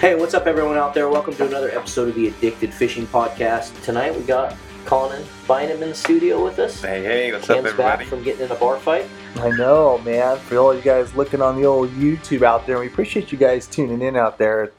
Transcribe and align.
Hey, 0.00 0.14
what's 0.14 0.32
up, 0.32 0.46
everyone 0.46 0.78
out 0.78 0.94
there? 0.94 1.10
Welcome 1.10 1.34
to 1.34 1.46
another 1.46 1.70
episode 1.72 2.08
of 2.08 2.14
the 2.14 2.28
Addicted 2.28 2.72
Fishing 2.72 3.06
Podcast. 3.06 3.82
Tonight 3.84 4.16
we 4.16 4.22
got 4.22 4.56
Conan 4.86 5.22
Bynum 5.46 5.82
in 5.82 5.90
the 5.90 5.94
studio 5.94 6.42
with 6.42 6.58
us. 6.58 6.80
Hey, 6.80 7.02
hey, 7.02 7.32
what's 7.32 7.46
Cam's 7.46 7.58
up, 7.58 7.72
everybody? 7.72 8.04
back 8.04 8.06
from 8.06 8.22
getting 8.22 8.46
in 8.46 8.50
a 8.50 8.54
bar 8.54 8.78
fight. 8.78 9.06
I 9.36 9.50
know, 9.50 9.98
man. 9.98 10.38
For 10.38 10.56
all 10.56 10.74
you 10.74 10.80
guys 10.80 11.14
looking 11.14 11.42
on 11.42 11.56
the 11.56 11.66
old 11.66 11.90
YouTube 11.90 12.40
out 12.42 12.66
there, 12.66 12.78
we 12.78 12.86
appreciate 12.86 13.30
you 13.30 13.36
guys 13.36 13.66
tuning 13.66 14.00
in 14.00 14.16
out 14.16 14.38
there. 14.38 14.72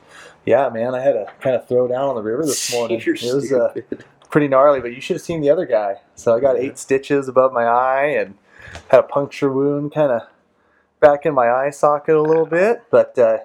Yeah, 0.44 0.70
man, 0.70 0.96
I 0.96 1.02
had 1.02 1.16
a 1.16 1.32
kind 1.40 1.56
of 1.56 1.68
throw 1.68 1.88
down 1.88 2.10
on 2.10 2.16
the 2.16 2.24
river 2.24 2.44
this 2.44 2.72
morning. 2.74 3.00
You're 3.06 3.14
it 3.14 3.22
was 3.36 3.54
uh, 3.54 3.76
pretty 4.32 4.48
gnarly, 4.48 4.80
but 4.80 4.96
you 4.96 5.02
should 5.02 5.18
have 5.18 5.24
seen 5.24 5.42
the 5.42 5.52
other 5.52 5.68
guy. 5.68 5.98
So 6.16 6.36
I 6.36 6.40
got 6.40 6.58
eight 6.58 6.80
stitches 6.80 7.28
above 7.28 7.54
my 7.54 7.66
eye 7.66 8.06
and 8.08 8.40
had 8.88 9.02
a 9.02 9.04
puncture 9.04 9.52
wound 9.52 9.94
kind 9.94 10.14
of 10.14 10.24
back 11.00 11.28
in 11.28 11.36
my 11.36 11.52
eye 11.52 11.70
socket 11.70 12.16
a 12.16 12.22
little 12.24 12.48
bit. 12.48 12.82
But 12.90 13.20
uh, 13.20 13.38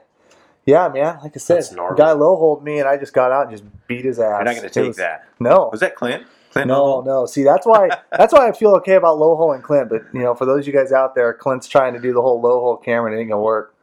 yeah, 0.67 0.89
man, 0.89 1.19
like 1.23 1.33
I 1.35 1.39
said, 1.39 1.59
That's 1.59 1.73
gnarly. 1.73 1.97
guy 1.97 2.13
low 2.13 2.37
hold 2.37 2.65
me 2.65 2.81
and 2.81 2.89
I 2.89 2.97
just 2.97 3.13
got 3.13 3.31
out 3.33 3.43
and 3.49 3.53
just 3.53 3.65
beat 3.87 4.05
his 4.05 4.19
ass. 4.19 4.25
You're 4.39 4.45
not 4.45 4.57
going 4.57 4.69
to 4.69 4.71
take 4.71 4.87
was- 4.89 4.97
that. 4.97 5.29
No. 5.39 5.69
Was 5.71 5.81
that 5.81 5.95
Clint? 5.95 6.27
Clint? 6.51 6.69
No, 6.69 7.03
no. 7.03 7.27
See, 7.27 7.45
that's 7.45 7.67
why 7.67 7.89
that's 8.13 8.33
why 8.33 8.49
I 8.49 8.53
feel 8.53 8.71
okay 8.77 8.95
about 8.95 9.19
low 9.19 9.37
hole 9.37 9.53
and 9.53 9.63
Clint. 9.63 9.89
But 9.89 10.03
you 10.13 10.21
know, 10.21 10.35
for 10.35 10.45
those 10.45 10.61
of 10.61 10.67
you 10.67 10.73
guys 10.73 10.91
out 10.93 11.15
there, 11.15 11.33
Clint's 11.35 11.69
trying 11.69 11.95
to 11.95 12.01
do 12.01 12.13
the 12.13 12.21
whole 12.23 12.41
low 12.41 12.61
hole 12.61 12.77
camera 12.77 13.11
and 13.11 13.19
it 13.19 13.23
ain't 13.23 13.31
gonna 13.31 13.43
work. 13.43 13.75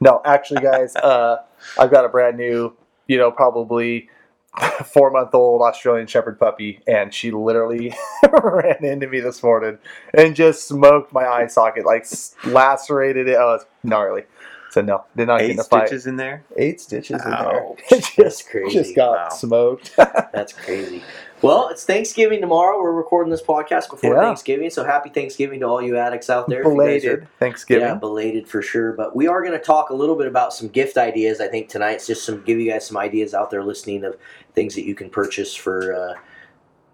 No, 0.00 0.22
actually, 0.24 0.62
guys, 0.62 0.96
uh, 1.02 1.38
I've 1.78 1.90
got 1.90 2.04
a 2.04 2.08
brand 2.08 2.36
new, 2.36 2.74
you 3.06 3.18
know, 3.18 3.30
probably 3.30 4.08
four 4.84 5.10
month 5.10 5.34
old 5.34 5.62
Australian 5.62 6.06
Shepherd 6.06 6.38
puppy, 6.38 6.80
and 6.86 7.12
she 7.12 7.30
literally 7.32 7.94
ran 8.42 8.84
into 8.84 9.08
me 9.08 9.20
this 9.20 9.42
morning 9.42 9.78
and 10.14 10.34
just 10.34 10.66
smoked 10.68 11.12
my 11.12 11.26
eye 11.26 11.46
socket, 11.48 11.84
like 11.84 12.06
lacerated 12.44 13.28
it. 13.28 13.36
Oh, 13.38 13.54
it's 13.54 13.66
gnarly. 13.82 14.22
So 14.70 14.80
no, 14.82 15.04
did 15.16 15.26
not 15.26 15.40
get 15.40 15.46
Eight 15.46 15.50
in 15.52 15.58
a 15.60 15.64
fight. 15.64 15.88
stitches 15.88 16.06
in 16.06 16.16
there? 16.16 16.44
Eight 16.56 16.80
stitches 16.80 17.22
in 17.24 17.30
there. 17.30 17.70
Ouch. 17.70 17.80
just, 17.90 18.16
That's 18.16 18.42
crazy. 18.42 18.72
Just 18.78 18.94
got 18.94 19.10
Wow. 19.16 19.28
smoked. 19.30 19.94
That's 19.96 20.52
crazy. 20.52 21.02
Well, 21.42 21.68
it's 21.70 21.84
Thanksgiving 21.84 22.40
tomorrow. 22.40 22.80
We're 22.80 22.92
recording 22.92 23.30
this 23.30 23.42
podcast 23.42 23.88
before 23.90 24.14
Yeah. 24.14 24.20
Thanksgiving, 24.22 24.70
so 24.70 24.84
happy 24.84 25.08
Thanksgiving 25.08 25.60
to 25.60 25.66
all 25.66 25.82
you 25.82 25.96
addicts 25.96 26.30
out 26.30 26.48
there. 26.48 26.60
If 26.60 26.66
you 26.66 26.70
guys 26.70 26.76
Belated 26.76 27.10
are- 27.22 27.28
Thanksgiving. 27.40 27.88
Yeah, 27.88 27.94
belated 27.94 28.46
for 28.46 28.62
sure. 28.62 28.92
But 28.92 29.16
we 29.16 29.26
are 29.26 29.40
going 29.42 29.58
to 29.58 29.64
talk 29.64 29.90
a 29.90 29.94
little 29.94 30.14
bit 30.16 30.26
about 30.28 30.52
some 30.52 30.68
gift 30.68 30.96
ideas. 30.98 31.40
I 31.40 31.48
think 31.48 31.68
tonight 31.68 31.90
tonight's 31.90 32.06
just 32.06 32.24
some 32.24 32.42
give 32.44 32.58
you 32.60 32.70
guys 32.70 32.86
some 32.86 32.96
ideas 32.98 33.34
out 33.34 33.50
there 33.50 33.64
listening 33.64 34.04
of 34.04 34.16
things 34.54 34.74
that 34.76 34.84
you 34.84 34.94
can 34.94 35.08
purchase 35.10 35.54
for, 35.54 35.94
uh, 35.94 36.14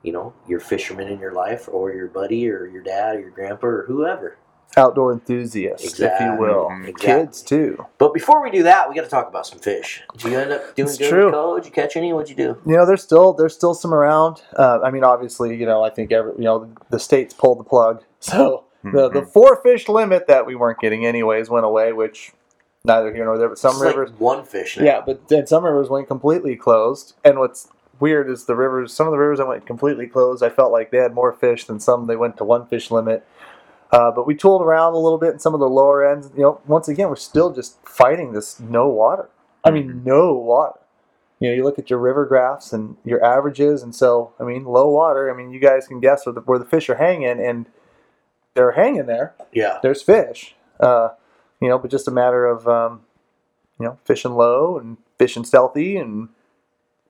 you 0.02 0.12
know, 0.12 0.32
your 0.48 0.60
fisherman 0.60 1.08
in 1.08 1.18
your 1.18 1.32
life, 1.32 1.68
or 1.70 1.92
your 1.92 2.06
buddy, 2.06 2.48
or 2.48 2.66
your 2.66 2.82
dad, 2.82 3.16
or 3.16 3.20
your 3.20 3.30
grandpa, 3.30 3.66
or 3.66 3.84
whoever. 3.86 4.36
Outdoor 4.76 5.12
enthusiasts, 5.12 5.98
if 6.00 6.20
you 6.20 6.34
will. 6.38 6.68
Mhm. 6.70 6.88
Exactly. 6.88 7.06
Kids 7.24 7.42
too. 7.42 7.86
But 7.98 8.12
before 8.12 8.42
we 8.42 8.50
do 8.50 8.62
that, 8.64 8.88
we 8.88 8.94
got 8.94 9.04
to 9.04 9.10
talk 9.10 9.28
about 9.28 9.46
some 9.46 9.58
fish. 9.58 10.02
Did 10.18 10.30
you 10.32 10.38
end 10.38 10.52
up 10.52 10.74
doing 10.74 10.88
good 10.98 11.32
college? 11.32 11.62
Did 11.64 11.68
you 11.70 11.74
catch 11.82 11.96
any? 11.96 12.12
What'd 12.12 12.28
you 12.30 12.36
do? 12.36 12.58
You 12.66 12.76
know, 12.76 12.84
there's 12.86 13.02
still 13.02 13.32
there's 13.32 13.54
still 13.54 13.74
some 13.74 13.94
around. 13.94 14.42
Uh, 14.56 14.80
I 14.84 14.90
mean, 14.90 15.04
obviously, 15.04 15.56
you 15.56 15.64
know, 15.66 15.82
I 15.82 15.90
think 15.90 16.12
every 16.12 16.32
you 16.36 16.44
know 16.44 16.68
the 16.90 16.98
states 16.98 17.32
pulled 17.32 17.58
the 17.58 17.64
plug, 17.64 18.02
so 18.20 18.64
the 18.84 19.08
the 19.08 19.22
Mhm. 19.22 19.28
four 19.32 19.56
fish 19.62 19.88
limit 19.88 20.26
that 20.26 20.44
we 20.46 20.54
weren't 20.54 20.78
getting 20.78 21.06
anyways 21.06 21.48
went 21.48 21.64
away, 21.64 21.92
which 21.92 22.32
neither 22.84 23.12
here 23.14 23.24
nor 23.24 23.38
there. 23.38 23.48
But 23.48 23.58
some 23.58 23.72
It's 23.72 23.80
like 23.80 23.96
rivers, 23.96 24.12
one 24.18 24.44
fish. 24.44 24.76
Now. 24.78 24.84
yeah, 24.84 25.02
but 25.04 25.26
then 25.28 25.46
some 25.46 25.64
rivers 25.64 25.88
went 25.88 26.06
completely 26.06 26.54
closed. 26.54 27.14
And 27.24 27.38
what's 27.38 27.68
weird 27.98 28.28
is 28.30 28.44
the 28.44 28.54
rivers. 28.54 28.92
Some 28.92 29.06
of 29.06 29.10
the 29.12 29.18
rivers 29.18 29.38
that 29.38 29.48
went 29.48 29.66
completely 29.66 30.06
closed, 30.06 30.42
I 30.42 30.50
felt 30.50 30.70
like 30.70 30.90
they 30.90 30.98
had 30.98 31.14
more 31.14 31.32
fish 31.32 31.64
than 31.64 31.80
some. 31.80 32.06
They 32.06 32.14
went 32.14 32.36
to 32.36 32.44
one 32.44 32.66
fish 32.66 32.90
limit. 32.90 33.24
Uh, 33.92 34.10
but 34.10 34.26
we 34.26 34.34
tooled 34.34 34.62
around 34.62 34.94
a 34.94 34.98
little 34.98 35.18
bit 35.18 35.32
in 35.32 35.38
some 35.38 35.54
of 35.54 35.60
the 35.60 35.68
lower 35.68 36.04
ends. 36.06 36.30
You 36.36 36.42
know, 36.42 36.60
once 36.66 36.88
again, 36.88 37.08
we're 37.08 37.16
still 37.16 37.52
just 37.52 37.78
fighting 37.86 38.32
this 38.32 38.58
no 38.60 38.88
water. 38.88 39.28
I 39.64 39.70
mean, 39.70 40.02
no 40.04 40.34
water. 40.34 40.78
You 41.40 41.50
know, 41.50 41.54
you 41.54 41.64
look 41.64 41.78
at 41.78 41.90
your 41.90 41.98
river 41.98 42.24
graphs 42.24 42.72
and 42.72 42.96
your 43.04 43.22
averages, 43.24 43.82
and 43.82 43.94
so 43.94 44.32
I 44.40 44.44
mean, 44.44 44.64
low 44.64 44.88
water. 44.90 45.30
I 45.30 45.36
mean, 45.36 45.50
you 45.50 45.60
guys 45.60 45.86
can 45.86 46.00
guess 46.00 46.24
where 46.26 46.32
the, 46.32 46.40
where 46.40 46.58
the 46.58 46.64
fish 46.64 46.88
are 46.88 46.96
hanging, 46.96 47.40
and 47.40 47.66
they're 48.54 48.72
hanging 48.72 49.06
there. 49.06 49.34
yeah. 49.52 49.78
There's 49.82 50.02
fish. 50.02 50.54
Uh, 50.80 51.10
you 51.60 51.68
know, 51.68 51.78
but 51.78 51.90
just 51.90 52.08
a 52.08 52.10
matter 52.10 52.46
of 52.46 52.66
um, 52.66 53.02
you 53.78 53.86
know 53.86 53.98
fishing 54.04 54.32
low 54.32 54.78
and 54.78 54.96
fishing 55.18 55.44
stealthy 55.44 55.96
and 55.96 56.28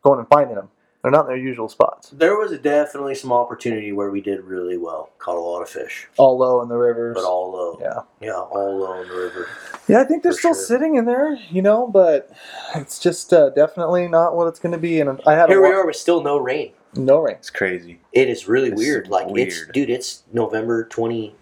going 0.02 0.18
and 0.18 0.28
finding 0.28 0.56
them. 0.56 0.68
They're 1.06 1.12
not 1.12 1.26
in 1.26 1.26
their 1.28 1.36
usual 1.36 1.68
spots. 1.68 2.10
There 2.10 2.36
was 2.36 2.50
definitely 2.58 3.14
some 3.14 3.30
opportunity 3.32 3.92
where 3.92 4.10
we 4.10 4.20
did 4.20 4.42
really 4.42 4.76
well. 4.76 5.10
Caught 5.18 5.36
a 5.36 5.40
lot 5.40 5.62
of 5.62 5.68
fish, 5.68 6.08
All 6.16 6.36
low 6.36 6.60
in 6.62 6.68
the 6.68 6.74
rivers. 6.76 7.14
but 7.14 7.22
all 7.22 7.52
low. 7.52 7.78
yeah. 7.80 8.00
Yeah, 8.20 8.32
all 8.32 8.76
low 8.76 9.00
in 9.02 9.06
the 9.08 9.14
river. 9.14 9.48
Yeah, 9.86 10.00
I 10.00 10.04
think 10.04 10.24
they're 10.24 10.32
still 10.32 10.52
sure. 10.52 10.64
sitting 10.64 10.96
in 10.96 11.04
there, 11.04 11.38
you 11.48 11.62
know, 11.62 11.86
but 11.86 12.32
it's 12.74 12.98
just 12.98 13.32
uh, 13.32 13.50
definitely 13.50 14.08
not 14.08 14.34
what 14.34 14.48
it's 14.48 14.58
going 14.58 14.72
to 14.72 14.78
be. 14.78 14.98
And 14.98 15.20
I 15.24 15.34
had 15.34 15.48
Here 15.48 15.60
a 15.60 15.62
we 15.62 15.68
wa- 15.68 15.82
are 15.82 15.86
with 15.86 15.94
still 15.94 16.24
no 16.24 16.38
rain. 16.38 16.72
no 16.96 17.20
rain. 17.20 17.36
It's 17.36 17.50
crazy. 17.50 18.00
It 18.12 18.28
is 18.28 18.48
really 18.48 18.70
It's 18.70 18.76
weird. 18.76 19.06
Like 19.06 19.28
it's 19.38 19.64
dude, 19.68 19.90
it's 19.90 20.24
November 20.32 20.86
twenty. 20.86 21.36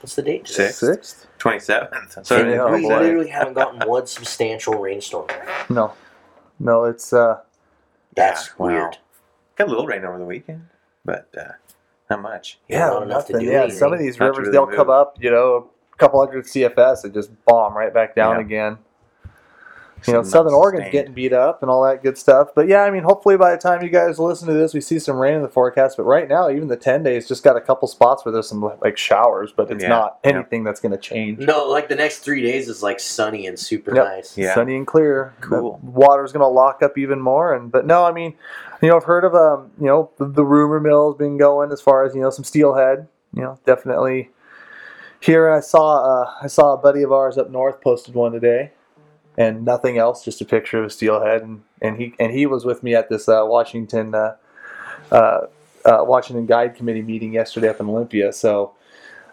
What's 0.00 0.16
the 0.16 0.22
date? 0.22 0.44
today? 0.44 0.68
Sixth? 0.68 1.26
27th. 1.38 2.26
So, 2.26 2.36
oh 2.36 2.72
we 2.74 2.86
literally 2.86 3.28
haven't 3.30 3.54
gotten 3.54 3.88
one 3.88 4.06
substantial 4.06 4.74
rainstorm. 4.74 5.28
No, 5.70 5.94
no, 6.60 6.84
it's 6.84 7.14
uh, 7.14 7.40
That's 8.18 8.48
Yeah, 8.48 8.52
wow. 8.58 8.66
weird. 8.68 8.98
got 9.56 9.66
a 9.68 9.70
little 9.70 9.86
rain 9.86 10.04
over 10.04 10.18
the 10.18 10.24
weekend, 10.24 10.66
but 11.04 11.28
uh, 11.38 11.52
not 12.10 12.22
much. 12.22 12.58
Yeah, 12.68 12.78
yeah, 12.78 12.86
not 12.90 13.02
enough 13.04 13.26
to 13.28 13.32
nothing. 13.34 13.46
do 13.46 13.52
yeah, 13.52 13.62
anything. 13.62 13.78
some 13.78 13.92
of 13.92 13.98
these 13.98 14.18
Not 14.18 14.26
rivers 14.26 14.38
really 14.40 14.52
they'll 14.52 14.66
move. 14.66 14.76
come 14.76 14.90
up, 14.90 15.16
you 15.20 15.30
know, 15.30 15.70
a 15.92 15.96
couple 15.96 16.24
hundred 16.24 16.44
CFS 16.44 17.04
and 17.04 17.12
just 17.14 17.30
bomb 17.44 17.74
right 17.76 17.92
back 17.92 18.14
down 18.14 18.36
Yeah. 18.36 18.40
again. 18.40 18.78
You 20.06 20.12
know, 20.14 20.22
Southern 20.22 20.52
not 20.52 20.58
Oregon's 20.58 20.84
sustained. 20.84 20.92
getting 20.92 21.12
beat 21.12 21.32
up 21.32 21.60
and 21.62 21.70
all 21.70 21.82
that 21.84 22.02
good 22.02 22.16
stuff. 22.16 22.50
But 22.54 22.68
yeah, 22.68 22.82
I 22.84 22.90
mean, 22.90 23.02
hopefully 23.02 23.36
by 23.36 23.50
the 23.50 23.58
time 23.58 23.82
you 23.82 23.88
guys 23.90 24.18
listen 24.18 24.46
to 24.48 24.54
this, 24.54 24.72
we 24.72 24.80
see 24.80 24.98
some 24.98 25.16
rain 25.16 25.34
in 25.34 25.42
the 25.42 25.48
forecast. 25.48 25.96
But 25.96 26.04
right 26.04 26.28
now, 26.28 26.48
even 26.50 26.68
the 26.68 26.76
ten 26.76 27.02
days 27.02 27.26
just 27.26 27.42
got 27.42 27.56
a 27.56 27.60
couple 27.60 27.88
spots 27.88 28.24
where 28.24 28.32
there's 28.32 28.48
some 28.48 28.60
like 28.80 28.96
showers, 28.96 29.52
but 29.54 29.70
it's 29.70 29.82
Yeah, 29.82 29.88
not 29.88 30.18
yeah. 30.24 30.30
anything 30.30 30.62
that's 30.64 30.80
going 30.80 30.92
to 30.92 30.98
change. 30.98 31.40
No, 31.40 31.66
like 31.68 31.88
the 31.88 31.94
next 31.96 32.20
three 32.20 32.42
days 32.42 32.68
is 32.68 32.82
like 32.82 33.00
sunny 33.00 33.46
and 33.46 33.58
super 33.58 33.94
Yep. 33.94 34.04
nice. 34.04 34.38
Yeah. 34.38 34.54
sunny 34.54 34.76
and 34.76 34.86
clear. 34.86 35.34
Cool. 35.40 35.80
The 35.82 35.90
water's 35.90 36.32
going 36.32 36.42
to 36.44 36.46
lock 36.48 36.82
up 36.82 36.96
even 36.96 37.20
more. 37.20 37.52
And 37.54 37.70
but 37.72 37.84
no, 37.84 38.04
I 38.04 38.12
mean, 38.12 38.34
you 38.80 38.88
know, 38.88 38.96
I've 38.96 39.04
heard 39.04 39.24
of 39.24 39.34
um, 39.34 39.72
you 39.80 39.86
know, 39.86 40.10
the, 40.18 40.26
the 40.26 40.44
rumor 40.44 40.78
mill's 40.80 41.16
been 41.16 41.36
going 41.36 41.72
as 41.72 41.80
far 41.80 42.04
as 42.04 42.14
you 42.14 42.20
know 42.20 42.30
some 42.30 42.44
steelhead. 42.44 43.08
You 43.34 43.42
know, 43.42 43.58
definitely 43.66 44.30
here. 45.20 45.50
I 45.50 45.60
saw 45.60 46.22
uh, 46.22 46.30
I 46.40 46.46
saw 46.46 46.74
a 46.74 46.76
buddy 46.78 47.02
of 47.02 47.12
ours 47.12 47.36
up 47.36 47.50
north 47.50 47.80
posted 47.80 48.14
one 48.14 48.32
today, 48.32 48.72
and 49.38 49.64
nothing 49.64 49.96
else, 49.98 50.24
just 50.24 50.40
a 50.42 50.44
picture 50.44 50.80
of 50.80 50.86
a 50.86 50.90
steelhead, 50.90 51.42
and, 51.42 51.62
and 51.80 51.96
he 51.96 52.12
and 52.18 52.32
he 52.32 52.44
was 52.44 52.64
with 52.66 52.82
me 52.82 52.94
at 52.94 53.08
this 53.08 53.28
uh, 53.28 53.42
Washington 53.44 54.14
uh, 54.14 54.34
uh, 55.12 55.46
uh, 55.86 56.04
Washington 56.04 56.44
Guide 56.44 56.74
Committee 56.74 57.02
meeting 57.02 57.32
yesterday 57.32 57.68
up 57.68 57.80
in 57.80 57.88
Olympia. 57.88 58.32
So 58.32 58.72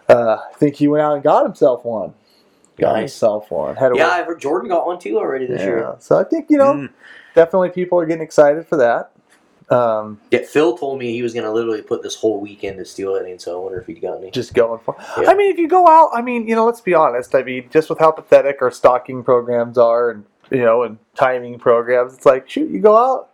uh, 0.08 0.38
I 0.48 0.54
think 0.54 0.76
he 0.76 0.86
went 0.88 1.02
out 1.02 1.14
and 1.14 1.22
got 1.24 1.44
himself 1.44 1.84
one. 1.84 2.14
Got 2.78 2.92
Nice. 2.92 3.12
himself 3.12 3.50
one. 3.50 3.74
Had 3.74 3.92
Yeah, 3.96 4.08
I've 4.08 4.26
heard 4.26 4.40
Jordan 4.40 4.68
got 4.68 4.86
one 4.86 4.98
too 5.00 5.18
already 5.18 5.46
this 5.46 5.60
year. 5.62 5.80
yeah. 5.80 5.98
So 5.98 6.18
I 6.18 6.24
think 6.24 6.50
you 6.50 6.58
know 6.58 6.74
Mm. 6.74 6.90
definitely 7.34 7.70
people 7.70 7.98
are 7.98 8.06
getting 8.06 8.22
excited 8.22 8.66
for 8.68 8.76
that. 8.76 9.10
Um, 9.68 10.20
Yeah, 10.30 10.42
Phil 10.44 10.78
told 10.78 10.98
me 10.98 11.12
he 11.12 11.22
was 11.22 11.34
gonna 11.34 11.52
literally 11.52 11.82
put 11.82 12.02
this 12.02 12.14
whole 12.14 12.40
weekend 12.40 12.78
to 12.78 12.84
steelheading, 12.84 13.40
so 13.40 13.58
I 13.58 13.62
wonder 13.62 13.80
if 13.80 13.86
he 13.86 13.94
got 13.94 14.18
any. 14.18 14.30
just 14.30 14.54
going 14.54 14.78
for. 14.80 14.94
Yeah. 15.20 15.30
I 15.30 15.34
mean, 15.34 15.50
if 15.50 15.58
you 15.58 15.68
go 15.68 15.88
out, 15.88 16.10
I 16.14 16.22
mean, 16.22 16.46
you 16.46 16.54
know, 16.54 16.64
let's 16.66 16.80
be 16.80 16.94
honest. 16.94 17.34
I 17.34 17.42
mean, 17.42 17.68
just 17.70 17.90
with 17.90 17.98
how 17.98 18.12
pathetic 18.12 18.62
our 18.62 18.70
stocking 18.70 19.24
programs 19.24 19.76
are, 19.76 20.10
and 20.10 20.24
you 20.50 20.62
know, 20.62 20.82
and 20.84 20.98
timing 21.16 21.58
programs, 21.58 22.14
it's 22.14 22.26
like 22.26 22.48
shoot, 22.48 22.70
you 22.70 22.80
go 22.80 22.96
out, 22.96 23.30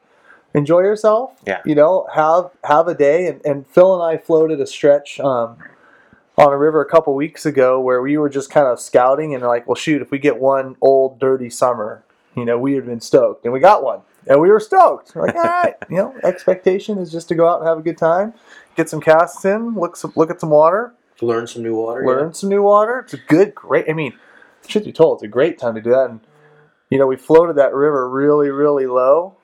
enjoy 0.55 0.81
yourself. 0.81 1.33
Yeah. 1.47 1.61
You 1.67 1.75
know, 1.75 2.07
have 2.15 2.51
have 2.65 2.89
a 2.89 2.95
day, 2.95 3.27
and, 3.27 3.45
and 3.45 3.67
Phil 3.67 3.95
and 3.95 4.03
I 4.03 4.17
floated 4.23 4.61
a 4.61 4.67
stretch. 4.67 5.21
Um, 5.21 5.59
on 6.39 6.51
a 6.51 6.57
river 6.57 6.81
a 6.81 6.87
couple 6.89 7.15
weeks 7.15 7.45
ago 7.45 7.79
where 7.79 8.01
we 8.01 8.17
were 8.17 8.31
just 8.31 8.51
kind 8.51 8.67
of 8.67 8.81
scouting 8.81 9.35
and 9.35 9.45
like, 9.45 9.67
well, 9.69 9.75
shoot, 9.75 10.01
if 10.01 10.11
we 10.11 10.19
get 10.19 10.39
one 10.39 10.77
old 10.81 11.21
dirty 11.21 11.51
summer, 11.51 12.03
you 12.35 12.45
know, 12.47 12.59
we 12.59 12.73
would 12.73 12.85
have 12.85 12.89
been 12.89 13.03
stoked, 13.03 13.45
and 13.45 13.53
we 13.53 13.61
got 13.61 13.85
one, 13.85 14.01
and 14.27 14.41
we 14.41 14.51
were 14.51 14.61
stoked. 14.61 15.15
We're 15.15 15.27
like, 15.27 15.35
all 15.35 15.43
right, 15.43 15.75
you 15.91 15.97
know, 15.97 16.15
expectation 16.25 16.99
is 16.99 17.11
just 17.11 17.29
to 17.29 17.35
go 17.35 17.49
out 17.49 17.61
and 17.61 17.69
have 17.69 17.79
a 17.79 17.83
good 17.83 17.99
time, 17.99 18.35
get 18.77 18.89
some 18.89 19.01
casts 19.01 19.45
in, 19.45 19.75
look 19.75 19.97
some, 19.97 20.13
look 20.17 20.31
at 20.31 20.41
some 20.41 20.51
water, 20.51 20.95
Learn 21.21 21.47
some 21.47 21.63
new 21.63 21.77
water. 21.77 22.05
learn 22.05 22.35
some 22.35 22.49
new 22.49 22.63
water. 22.63 23.01
It's 23.01 23.15
a 23.15 23.19
good, 23.29 23.55
great. 23.55 23.87
I 23.89 23.93
mean, 23.93 24.13
truth 24.67 24.85
be 24.85 24.93
told, 24.93 25.17
it's 25.19 25.23
a 25.25 25.29
great 25.29 25.59
time 25.59 25.75
to 25.77 25.81
do 25.81 25.91
that. 25.91 26.11
And 26.11 26.21
you 26.91 26.99
know, 26.99 27.07
we 27.07 27.17
floated 27.17 27.57
that 27.57 27.73
river 27.75 28.09
really, 28.09 28.51
really 28.51 28.87
low, 28.87 29.37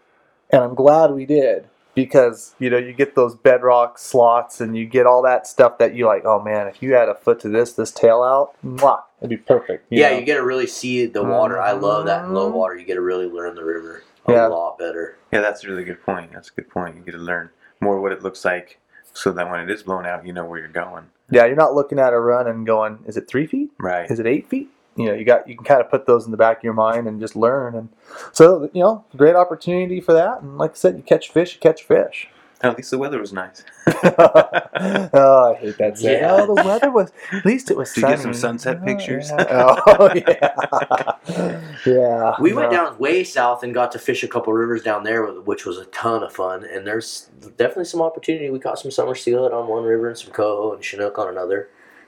and 0.51 0.63
I'm 0.63 0.75
glad 0.75 1.13
we 1.13 1.25
did 1.25 1.67
because 1.95 2.55
you 2.59 2.69
know 2.71 2.77
you 2.79 2.93
get 2.93 3.15
those 3.15 3.35
bedrock 3.35 3.99
slots 3.99 4.61
and 4.61 4.77
you 4.77 4.85
get 4.87 5.07
all 5.07 5.23
that 5.23 5.47
stuff 5.47 5.79
that 5.79 5.95
you 5.95 6.07
like. 6.07 6.25
Oh 6.25 6.41
man, 6.43 6.67
if 6.69 6.83
you 6.83 6.95
had 6.95 7.09
a 7.09 7.15
foot 7.15 7.41
to 7.41 7.49
this, 7.49 7.73
this 7.73 7.91
tail 7.91 8.23
out, 8.23 8.53
mwah, 8.65 9.03
it'd 9.21 9.31
be 9.31 9.37
perfect. 9.37 9.87
you 9.91 10.01
Yeah, 10.01 10.11
know? 10.11 10.19
you 10.19 10.25
get 10.25 10.35
to 10.37 10.43
really 10.45 10.67
see 10.67 11.07
the 11.07 11.23
water. 11.25 11.61
I 11.61 11.73
love 11.73 12.05
that 12.07 12.25
in 12.25 12.35
low 12.35 12.51
Mhm. 12.51 12.55
water. 12.55 12.77
You 12.77 12.85
get 12.85 12.95
to 12.95 13.01
really 13.01 13.27
learn 13.27 13.55
the 13.55 13.65
river 13.65 14.03
a 14.29 14.33
Yeah. 14.33 14.47
lot 14.47 14.79
better. 14.79 15.17
Yeah, 15.33 15.41
that's 15.41 15.65
a 15.65 15.69
really 15.69 15.85
good 15.85 16.03
point. 16.03 16.33
That's 16.33 16.51
a 16.51 16.53
good 16.55 16.69
point. 16.71 16.97
You 16.97 17.03
get 17.03 17.13
to 17.13 17.19
learn 17.19 17.51
more 17.81 18.01
what 18.01 18.13
it 18.13 18.23
looks 18.23 18.45
like 18.45 18.79
so 19.13 19.33
that 19.33 19.51
when 19.51 19.61
it 19.61 19.71
is 19.71 19.83
blown 19.83 20.07
out, 20.07 20.27
you 20.27 20.33
know 20.33 20.45
where 20.45 20.59
you're 20.59 20.69
going. 20.69 21.05
yeah. 21.31 21.45
You're 21.45 21.57
not 21.57 21.75
looking 21.75 21.99
at 21.99 22.13
a 22.13 22.19
run 22.21 22.47
and 22.47 22.65
going, 22.67 23.01
is 23.07 23.17
it 23.17 23.29
three 23.29 23.47
feet? 23.47 23.71
Right. 23.79 24.11
Is 24.11 24.19
it 24.21 24.27
eight 24.27 24.49
feet? 24.49 24.71
you 24.97 25.07
know 25.07 25.13
you 25.15 25.25
got 25.25 25.49
you 25.49 25.55
can 25.57 25.65
kind 25.65 25.81
of 25.81 25.89
put 25.89 26.07
those 26.07 26.25
in 26.25 26.33
the 26.33 26.37
back 26.37 26.57
of 26.57 26.65
your 26.65 26.73
mind 26.73 27.07
and 27.07 27.21
just 27.21 27.37
learn 27.37 27.77
and 27.77 27.89
so 28.33 28.69
you 28.73 28.83
know 28.83 29.05
great 29.17 29.37
opportunity 29.37 30.01
for 30.01 30.13
that 30.13 30.43
and 30.43 30.59
like 30.59 30.73
I 30.73 30.75
said 30.75 30.97
you 30.97 31.05
catch 31.05 31.31
fish 31.31 31.55
you 31.55 31.61
catch 31.61 31.85
fish. 31.85 32.29
At 32.61 32.77
least 32.77 32.91
the 32.91 32.99
weather 32.99 33.21
was 33.21 33.33
nice. 33.33 33.63
oh, 33.87 35.55
I 35.55 35.59
hate 35.61 35.79
that 35.79 35.97
saying. 35.97 36.23
Yeah. 36.23 36.37
Oh, 36.41 36.55
the 36.55 36.63
weather 36.65 36.91
was 36.91 37.13
at 37.33 37.47
least 37.47 37.71
it 37.71 37.77
was 37.77 37.93
Did 37.95 38.03
you 38.03 38.09
get 38.09 38.19
some 38.19 38.35
sunset 38.35 38.79
Oh, 38.83 38.85
pictures? 38.85 39.31
yeah. 39.31 39.77
Oh 39.87 40.13
yeah, 40.15 41.61
yeah. 41.87 42.35
We 42.41 42.53
went 42.53 42.73
down 42.73 42.99
way 42.99 43.23
south 43.25 43.63
and 43.63 43.73
got 43.73 43.93
to 43.93 43.99
fish 43.99 44.23
a 44.25 44.29
couple 44.29 44.53
rivers 44.53 44.83
down 44.83 45.05
there, 45.05 45.27
which 45.27 45.67
was 45.67 45.79
a 45.79 45.85
ton 45.87 46.23
of 46.23 46.33
fun. 46.33 46.65
And 46.65 46.87
there's 46.87 47.29
definitely 47.57 47.85
some 47.85 48.03
opportunity. 48.03 48.51
We 48.51 48.59
caught 48.59 48.79
some 48.79 48.91
summer 48.91 49.15
steelhead 49.15 49.53
on 49.53 49.69
one 49.69 49.85
river 49.85 50.09
and 50.09 50.19
some 50.19 50.33
coho 50.33 50.75
and 50.75 50.83
chinook 50.83 51.19
on 51.19 51.29
another. 51.29 51.61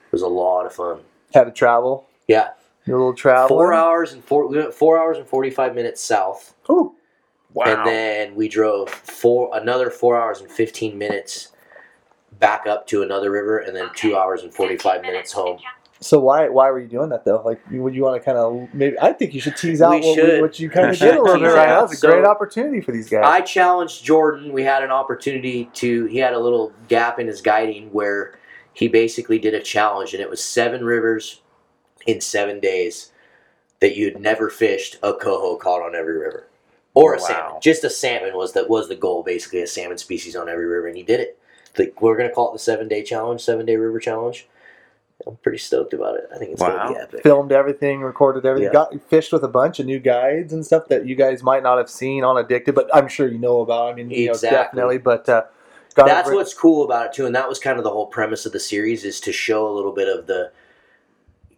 It 0.07 0.13
was 0.13 0.23
a 0.23 0.29
lot 0.29 0.67
of 0.67 0.73
fun. 0.73 1.01
Had 1.33 1.45
to 1.45 1.53
travel. 1.53 2.09
Yeah, 2.27 2.51
Your 2.87 2.99
little 2.99 3.15
travel. 3.15 3.49
four 3.49 3.73
hours 3.73 4.13
and 4.13 4.25
four. 4.25 4.47
We 4.49 4.57
went 4.59 4.75
four 4.75 4.99
hours 4.99 5.17
and 5.19 5.27
forty 5.27 5.51
five 5.51 5.75
minutes 5.75 6.01
south, 6.01 6.55
Ooh. 6.69 6.95
Wow. 7.53 7.65
and 7.67 7.87
then 7.87 8.35
we 8.37 8.49
drove 8.49 8.89
four 8.91 9.51
another 9.55 9.91
four 9.91 10.21
hours 10.21 10.41
and 10.41 10.51
fifteen 10.51 10.97
minutes 10.97 11.49
back 12.39 12.67
up 12.67 12.87
to 12.89 13.03
another 13.03 13.31
river, 13.31 13.59
and 13.59 13.75
then 13.77 13.91
two 13.95 14.17
hours 14.17 14.43
and 14.43 14.55
forty 14.55 14.77
five 14.77 15.03
minutes 15.03 15.33
home. 15.33 15.59
So 16.03 16.19
why 16.19 16.49
why 16.49 16.71
were 16.71 16.79
you 16.81 16.89
doing 16.89 17.11
that 17.11 17.25
though? 17.25 17.43
Like, 17.45 17.61
would 17.71 17.95
you 17.95 18.03
want 18.05 18.21
to 18.21 18.25
kind 18.25 18.39
of 18.39 18.73
maybe? 18.73 18.97
I 19.01 19.13
think 19.13 19.35
you 19.35 19.41
should 19.41 19.57
tease 19.57 19.83
out 19.83 19.91
We 19.91 20.01
what, 20.01 20.15
should. 20.15 20.35
we, 20.35 20.41
what 20.41 20.59
you 20.61 20.71
kind 20.71 20.91
of 20.91 20.99
did 20.99 21.17
a 21.17 21.23
little 21.23 21.39
bit 21.41 21.49
right 21.53 21.69
now. 21.69 21.81
That's 21.83 21.95
a 21.95 21.97
So- 21.97 22.11
great 22.13 22.25
opportunity 22.25 22.81
for 22.81 22.93
these 22.93 23.11
guys. 23.11 23.23
I 23.25 23.41
challenged 23.43 24.05
Jordan. 24.05 24.53
We 24.53 24.63
had 24.63 24.83
an 24.83 24.91
opportunity 24.91 25.67
to. 25.75 26.07
He 26.07 26.19
had 26.19 26.33
a 26.33 26.39
little 26.39 26.73
gap 26.89 27.19
in 27.19 27.27
his 27.27 27.43
guiding 27.43 27.89
where 27.93 28.39
he 28.73 28.89
basically 28.89 29.39
did 29.39 29.53
a 29.55 29.61
challenge, 29.61 30.15
and 30.15 30.23
it 30.23 30.31
was 30.31 30.43
seven 30.43 30.85
rivers 30.85 31.43
in 32.07 32.21
seven 32.23 32.61
days 32.61 33.13
that 33.81 33.97
you'd 33.97 34.21
never 34.21 34.49
fished 34.49 34.97
a 35.03 35.13
coho 35.13 35.57
caught 35.57 35.83
on 35.83 35.95
every 35.95 36.17
river, 36.17 36.47
or 36.95 37.15
a 37.15 37.19
Wow. 37.19 37.27
salmon. 37.27 37.61
Just 37.61 37.85
a 37.85 37.91
salmon 37.91 38.37
was 38.37 38.53
that 38.53 38.69
was 38.69 38.89
the 38.89 38.97
goal, 38.97 39.23
basically 39.23 39.63
a 39.63 39.67
salmon 39.67 39.99
species 39.99 40.35
on 40.37 40.49
every 40.49 40.67
river, 40.67 40.87
and 40.87 40.97
he 40.97 41.03
did 41.03 41.21
it. 41.21 41.39
Like 41.79 42.01
we're 42.03 42.17
gonna 42.17 42.31
call 42.31 42.51
it 42.51 42.53
the 42.55 42.59
seven 42.59 42.89
day 42.89 43.03
challenge, 43.03 43.43
seven 43.43 43.67
day 43.67 43.77
river 43.77 44.01
challenge. 44.01 44.49
I'm 45.27 45.37
pretty 45.37 45.59
stoked 45.59 45.93
about 45.93 46.17
it. 46.17 46.29
I 46.35 46.39
think 46.39 46.53
it's 46.53 46.63
gonna 46.63 46.93
be 46.95 46.97
epic. 46.99 47.23
Filmed 47.23 47.53
everything, 47.53 48.01
recorded 48.01 48.47
everything, 48.47 48.69
Yeah. 48.69 48.73
got 48.73 49.01
fished 49.09 49.33
with 49.33 49.45
a 49.45 49.49
bunch 49.49 49.79
of 49.79 49.87
new 49.87 49.99
guides 49.99 50.53
and 50.53 50.65
stuff 50.65 50.89
that 50.89 51.07
you 51.07 51.15
guys 51.15 51.43
might 51.43 51.63
not 51.63 51.77
have 51.79 51.91
seen 51.91 52.25
on 52.25 52.39
Addicted, 52.39 52.75
but 52.75 52.89
I'm 52.95 53.07
sure 53.07 53.29
you 53.29 53.39
know 53.39 53.61
about. 53.61 53.93
I 53.93 53.95
mean, 53.95 54.11
you 54.11 54.27
know, 54.27 54.33
Exactly. 54.33 54.57
definitely. 54.79 54.99
But 54.99 55.29
uh, 55.29 55.45
got 55.95 56.07
That's 56.07 56.31
a, 56.31 56.35
what's 56.35 56.55
cool 56.55 56.85
about 56.85 57.07
it 57.07 57.13
too, 57.13 57.27
and 57.27 57.35
that 57.35 57.49
was 57.49 57.59
kind 57.59 57.77
of 57.77 57.85
the 57.85 57.91
whole 57.91 58.07
premise 58.07 58.47
of 58.47 58.53
the 58.53 58.61
series 58.61 59.05
is 59.05 59.21
to 59.21 59.33
show 59.33 59.69
a 59.69 59.73
little 59.75 59.93
bit 59.93 60.09
of 60.09 60.27
the 60.27 60.51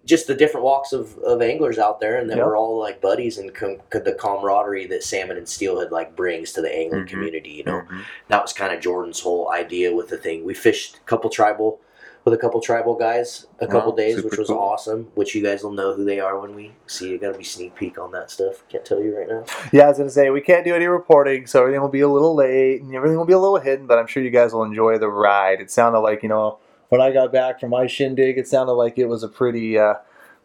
just 0.05 0.27
the 0.27 0.35
different 0.35 0.65
walks 0.65 0.93
of, 0.93 1.17
of 1.19 1.41
anglers 1.43 1.79
out 1.79 2.01
there, 2.01 2.17
and 2.19 2.29
that 2.29 2.37
Yep. 2.39 2.47
we're 2.47 2.57
all 2.59 2.79
like 2.79 3.01
buddies 3.01 3.39
and 3.39 3.55
com- 3.55 3.79
the 3.91 4.17
camaraderie 4.19 4.87
that 4.87 5.05
salmon 5.05 5.37
and 5.37 5.49
steelhead 5.49 5.93
like 5.93 6.17
brings 6.17 6.53
to 6.53 6.61
the 6.61 6.75
angling 6.75 7.05
Mhm. 7.05 7.09
community. 7.09 7.51
You 7.51 7.65
know, 7.65 7.83
Mhm. 7.89 8.01
that 8.29 8.43
was 8.43 8.53
kind 8.53 8.75
of 8.75 8.81
Jordan's 8.81 9.21
whole 9.21 9.51
idea 9.51 9.95
with 9.95 10.09
the 10.09 10.17
thing. 10.17 10.45
We 10.45 10.55
fished 10.55 10.97
a 10.97 11.09
couple 11.09 11.31
tribal 11.31 11.79
with 12.25 12.33
a 12.35 12.37
couple 12.39 12.61
tribal 12.61 12.95
guys 12.95 13.47
a 13.59 13.67
couple 13.67 13.91
Wow, 13.91 13.97
days, 13.97 14.23
which 14.23 14.39
was 14.39 14.47
cool. 14.49 14.57
awesome. 14.59 15.09
Which 15.17 15.35
you 15.35 15.43
guys 15.43 15.65
will 15.65 15.73
know 15.73 15.93
who 15.93 16.05
they 16.05 16.21
are 16.21 16.39
when 16.39 16.55
we 16.55 16.73
see 16.87 17.09
you. 17.11 17.19
Got 17.19 17.33
to 17.33 17.39
be 17.39 17.43
sneak 17.45 17.75
peek 17.75 17.99
on 17.99 18.13
that 18.13 18.31
stuff. 18.31 18.63
Can't 18.69 18.85
tell 18.85 19.01
you 19.01 19.17
right 19.17 19.29
now. 19.29 19.43
Yeah, 19.73 19.87
I 19.87 19.89
was 19.89 19.99
gonna 19.99 20.09
say 20.11 20.31
we 20.31 20.41
can't 20.41 20.65
do 20.65 20.75
any 20.75 20.87
reporting, 20.87 21.47
so 21.47 21.61
everything 21.61 21.81
will 21.81 21.89
be 21.89 22.01
a 22.01 22.09
little 22.09 22.35
late 22.35 22.81
and 22.83 22.95
everything 22.95 23.19
will 23.19 23.25
be 23.25 23.33
a 23.33 23.39
little 23.41 23.59
hidden. 23.59 23.87
But 23.87 23.99
I'm 23.99 24.07
sure 24.07 24.23
you 24.23 24.31
guys 24.31 24.53
will 24.53 24.63
enjoy 24.65 24.99
the 24.99 25.09
ride. 25.09 25.61
It 25.61 25.71
sounded 25.73 25.99
like 26.01 26.23
you 26.23 26.29
know 26.29 26.59
when 26.93 27.01
I 27.01 27.11
got 27.11 27.33
back 27.33 27.59
from 27.59 27.71
my 27.71 27.87
shindig, 27.87 28.37
it 28.37 28.47
sounded 28.47 28.75
like 28.75 28.99
it 28.99 29.07
was 29.07 29.23
a 29.23 29.29
pretty, 29.29 29.79
uh, 29.79 29.95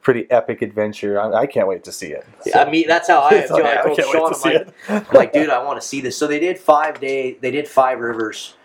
pretty 0.02 0.32
epic 0.32 0.62
adventure. 0.62 1.20
I, 1.20 1.42
I 1.42 1.46
can't 1.46 1.68
wait 1.68 1.84
to 1.84 1.92
see 1.92 2.14
it. 2.14 2.26
I 2.56 2.72
mean, 2.72 2.88
that's 2.88 3.10
how 3.10 3.20
I 3.20 3.32
am 3.32 3.48
too. 3.50 3.56
I 3.56 3.84
told 3.84 4.00
Sean, 4.00 4.34
I'm 4.34 4.40
like, 4.40 4.56
it. 4.56 4.74
I'm 4.88 5.06
like, 5.12 5.34
dude, 5.34 5.50
I 5.50 5.62
want 5.62 5.82
to 5.82 5.86
see 5.86 6.00
this. 6.00 6.18
So 6.18 6.26
they 6.26 6.40
did 6.40 6.58
five 6.58 7.02
day. 7.02 7.34
They 7.34 7.52
did 7.52 7.68
five 7.68 8.00
rivers. 8.00 8.56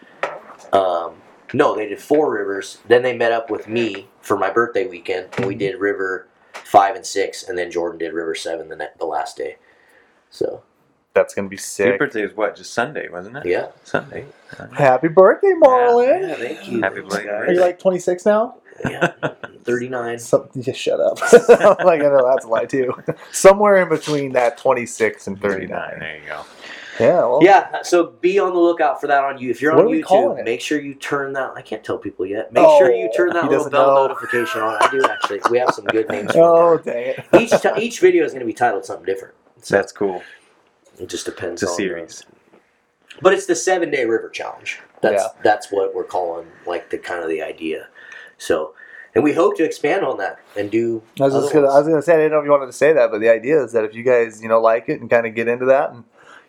Um, 0.72 1.14
no, 1.52 1.74
they 1.74 1.88
did 1.88 1.98
four 1.98 2.32
rivers. 2.32 2.78
Then 2.86 3.02
they 3.02 3.16
met 3.16 3.32
up 3.32 3.50
with 3.50 3.66
me 3.66 4.06
for 4.20 4.38
my 4.38 4.48
birthday 4.48 4.86
weekend, 4.86 5.30
and 5.36 5.46
we 5.46 5.56
did 5.56 5.80
river 5.80 6.28
five 6.52 6.94
and 6.94 7.04
six, 7.04 7.42
and 7.42 7.58
then 7.58 7.68
Jordan 7.68 7.98
did 7.98 8.12
river 8.12 8.36
seven 8.36 8.68
the 8.68 8.90
the 8.96 9.06
last 9.06 9.36
day. 9.36 9.56
So 10.30 10.62
That's 11.14 11.34
gonna 11.34 11.48
be 11.48 11.56
Your 11.56 11.60
sick. 11.60 11.98
birthday 11.98 12.22
was 12.22 12.34
what? 12.34 12.56
Just 12.56 12.72
Sunday, 12.72 13.08
wasn't 13.08 13.36
it? 13.36 13.46
yeah, 13.46 13.66
Sunday. 13.84 14.24
Happy 14.74 15.08
birthday, 15.08 15.52
Marlon! 15.62 16.28
yeah, 16.28 16.34
thank 16.36 16.68
you. 16.68 16.80
Happy 16.80 17.00
belated 17.02 17.28
Are 17.30 17.52
you 17.52 17.60
like 17.60 17.78
26 17.78 18.24
now? 18.26 18.56
Yeah, 18.88 19.12
thirty 19.64 19.88
nine. 19.88 20.18
Some, 20.18 20.48
just 20.58 20.80
shut 20.80 20.98
up. 21.00 21.18
I'm 21.80 21.86
like, 21.86 22.00
I 22.00 22.04
know 22.08 22.26
that's 22.26 22.44
a 22.46 22.48
lie 22.48 22.64
too. 22.64 22.92
Somewhere 23.32 23.76
in 23.82 23.88
between 23.90 24.32
that 24.32 24.56
26 24.58 25.26
and 25.26 25.40
39. 25.40 25.98
There 26.00 26.16
you 26.18 26.26
go. 26.26 26.44
Yeah, 26.98 27.18
well, 27.20 27.40
Yeah, 27.42 27.82
so 27.82 28.06
be 28.20 28.38
on 28.38 28.52
the 28.52 28.58
lookout 28.58 29.00
for 29.00 29.06
that 29.06 29.22
on 29.24 29.38
you. 29.38 29.50
If 29.50 29.62
you're 29.62 29.72
What 29.74 29.80
on 29.82 29.86
are 29.86 29.90
we 29.90 30.02
calling 30.02 30.36
YouTube, 30.36 30.40
it? 30.40 30.44
make 30.44 30.60
sure 30.60 30.80
you 30.80 30.94
turn 30.94 31.32
that. 31.34 31.52
I 31.54 31.62
can't 31.62 31.84
tell 31.84 31.96
people 31.98 32.26
yet. 32.26 32.52
Make 32.52 32.64
Oh, 32.66 32.78
sure 32.78 32.90
you 32.92 33.08
oh, 33.12 33.16
turn 33.16 33.30
that 33.34 33.48
little 33.50 33.70
bell 33.70 33.94
know. 33.94 34.06
notification 34.08 34.62
on. 34.62 34.76
I 34.82 34.90
do 34.90 35.02
actually. 35.04 35.40
We 35.50 35.58
have 35.58 35.70
some 35.70 35.84
good 35.86 36.08
names. 36.08 36.32
Oh, 36.34 36.78
dang 36.78 37.08
it. 37.08 37.24
each 37.38 37.50
ti 37.50 37.68
each 37.78 38.00
video 38.00 38.24
is 38.24 38.32
going 38.32 38.40
to 38.40 38.46
be 38.46 38.52
titled 38.52 38.84
something 38.84 39.06
different. 39.06 39.34
So 39.62 39.76
That's 39.76 39.92
cool. 39.92 40.22
It 40.98 41.08
just 41.08 41.24
depends. 41.26 41.62
It's 41.62 41.70
a 41.70 41.72
on, 41.72 41.76
series. 41.76 42.22
uh, 42.22 42.56
but 43.20 43.32
it's 43.34 43.46
the 43.46 43.54
seven 43.56 43.90
day 43.90 44.04
river 44.04 44.28
challenge. 44.28 44.80
That's 45.00 45.22
Yeah. 45.22 45.28
that's 45.42 45.70
what 45.70 45.94
we're 45.94 46.04
calling 46.04 46.46
like 46.66 46.90
the 46.90 46.98
kind 46.98 47.22
of 47.22 47.28
the 47.28 47.42
idea. 47.42 47.88
So, 48.38 48.74
and 49.14 49.22
we 49.22 49.32
hope 49.32 49.56
to 49.58 49.64
expand 49.64 50.04
on 50.04 50.18
that 50.18 50.38
and 50.56 50.70
do. 50.70 51.02
I 51.20 51.24
was 51.24 51.34
just 51.34 51.52
gonna, 51.52 51.68
I 51.68 51.78
was 51.78 51.88
gonna 51.88 52.02
say 52.02 52.14
I 52.14 52.16
didn't 52.16 52.32
know 52.32 52.38
if 52.38 52.44
you 52.44 52.50
wanted 52.50 52.66
to 52.66 52.72
say 52.72 52.92
that, 52.92 53.10
but 53.10 53.20
the 53.20 53.28
idea 53.28 53.62
is 53.62 53.72
that 53.72 53.84
if 53.84 53.94
you 53.94 54.02
guys 54.02 54.42
you 54.42 54.48
know 54.48 54.60
like 54.60 54.88
it 54.88 55.00
and 55.00 55.10
kind 55.10 55.26
of 55.26 55.34
get 55.34 55.48
into 55.48 55.66
that 55.66 55.90
and 55.90 56.04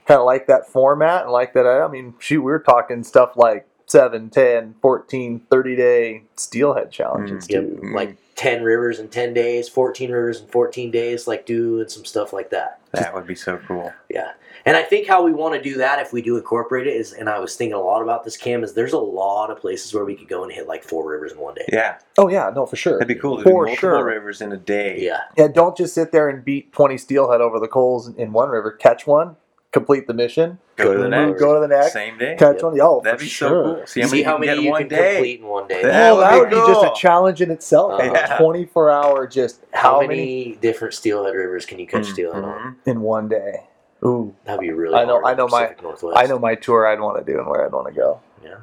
kind 0.05 0.19
of 0.19 0.25
like 0.25 0.47
that 0.47 0.67
format 0.67 1.23
and 1.23 1.31
like 1.31 1.53
that, 1.53 1.65
I 1.65 1.87
mean, 1.87 2.13
shoot, 2.19 2.41
we 2.41 2.51
were 2.51 2.59
talking 2.59 3.03
stuff 3.03 3.33
like 3.35 3.67
7, 3.93 4.31
10, 4.31 4.73
14, 4.81 5.39
30 5.51 5.75
day 5.75 6.23
steelhead 6.35 6.89
challenges 6.91 7.47
mm, 7.47 7.51
Yep, 7.51 7.61
too. 7.61 7.79
Mm. 7.83 7.93
like 7.93 8.17
ten 8.35 8.63
rivers 8.63 8.97
in 8.97 9.07
ten 9.09 9.35
days, 9.35 9.69
fourteen 9.69 10.11
rivers 10.11 10.41
in 10.41 10.47
fourteen 10.47 10.89
days, 10.89 11.27
like 11.27 11.45
doing 11.45 11.87
some 11.87 12.03
stuff 12.03 12.33
like 12.33 12.49
that. 12.49 12.79
That 12.93 13.13
would 13.13 13.27
be 13.27 13.35
so 13.35 13.59
cool. 13.67 13.93
Yeah. 14.09 14.31
And 14.65 14.75
I 14.75 14.81
think 14.81 15.07
how 15.07 15.23
we 15.23 15.31
want 15.31 15.53
to 15.53 15.61
do 15.61 15.77
that 15.77 15.99
if 15.99 16.11
we 16.11 16.23
do 16.23 16.37
incorporate 16.37 16.87
it 16.87 16.95
is, 16.95 17.13
and 17.13 17.29
I 17.29 17.37
was 17.37 17.55
thinking 17.55 17.75
a 17.75 17.81
lot 17.81 18.01
about 18.01 18.23
this, 18.23 18.35
Cam, 18.35 18.63
is 18.63 18.73
there's 18.73 18.93
a 18.93 18.97
lot 18.97 19.51
of 19.51 19.59
places 19.59 19.93
where 19.93 20.05
we 20.05 20.15
could 20.15 20.27
go 20.29 20.41
and 20.43 20.51
hit 20.51 20.67
like 20.67 20.83
four 20.83 21.07
rivers 21.07 21.33
in 21.33 21.38
one 21.38 21.53
day. 21.53 21.65
Yeah, 21.71 22.00
Oh 22.17 22.29
yeah, 22.29 22.50
no, 22.55 22.65
for 22.65 22.75
sure. 22.77 22.93
that'd 22.93 23.07
be 23.07 23.13
cool 23.15 23.38
to 23.38 23.43
do 23.43 23.50
For 23.51 23.65
multiple 23.65 23.75
sure. 23.77 24.05
rivers 24.05 24.41
in 24.41 24.51
a 24.53 24.57
day. 24.57 25.00
Yeah. 25.00 25.19
Yeah, 25.38 25.50
don't 25.50 25.77
just 25.77 25.93
sit 25.93 26.12
there 26.12 26.29
and 26.29 26.43
beat 26.43 26.71
20 26.73 26.97
steelhead 26.97 27.41
over 27.41 27.59
the 27.59 27.67
coals 27.67 28.07
in 28.15 28.31
one 28.33 28.50
river. 28.50 28.71
Catch 28.71 29.05
one, 29.05 29.35
complete 29.74 30.08
the 30.08 30.13
mission, 30.13 30.60
Go 30.77 30.94
to 30.94 30.98
the 31.03 31.10
Move, 31.10 31.30
next. 31.30 31.39
go 31.42 31.53
to 31.56 31.60
the 31.60 31.68
next, 31.68 31.92
Same 31.94 32.18
day. 32.18 32.36
catch 32.39 32.56
Yep. 32.56 32.63
one. 32.63 32.80
Oh, 32.82 33.01
That'd 33.03 33.20
be 33.20 33.25
sure. 33.25 33.50
so 33.50 33.75
cool. 33.75 33.88
See 33.88 34.01
how 34.01 34.08
many 34.08 34.18
See 34.18 34.24
how 34.24 34.38
many 34.38 34.51
in 34.60 34.63
you 34.63 34.70
one 34.72 34.82
can 34.82 34.88
day. 34.89 35.13
complete 35.15 35.39
in 35.42 35.48
one 35.48 35.68
day. 35.68 35.82
That 35.84 35.92
Well, 35.92 36.15
would 36.15 36.24
that 36.24 36.50
be 36.51 36.56
would 36.56 36.65
be 36.68 36.74
just 36.74 36.86
a 36.86 36.92
challenge 36.96 37.42
in 37.42 37.51
itself. 37.51 38.00
Uh-huh. 38.00 38.36
A 38.36 38.38
24 38.38 38.89
hour 38.92 39.27
just 39.27 39.62
How, 39.74 40.00
how, 40.01 40.08
many, 40.08 40.58
different 40.62 40.94
steelhead 40.94 41.34
rivers 41.36 41.65
can 41.65 41.80
you 41.80 41.88
catch 41.88 42.06
steelhead 42.06 42.44
on? 42.44 42.77
In 42.86 43.01
one 43.01 43.27
day? 43.27 43.63
Ooh, 44.06 44.34
That'd 44.46 44.62
be 44.62 44.72
really 44.72 44.96
I 44.96 45.06
know- 45.06 45.22
hard 45.22 45.25
I 45.25 45.34
know 45.36 45.48
my- 45.48 45.75
Northwest. 45.82 46.18
I 46.18 46.25
know 46.27 46.38
my 46.39 46.56
tour 46.56 46.88
I'd 46.88 47.00
want 47.00 47.25
to 47.25 47.32
do 47.32 47.39
and 47.39 47.48
where 47.48 47.65
I'd 47.65 47.72
want 47.72 47.88
to 47.88 47.94
go. 47.94 48.20
Yeah. 48.44 48.56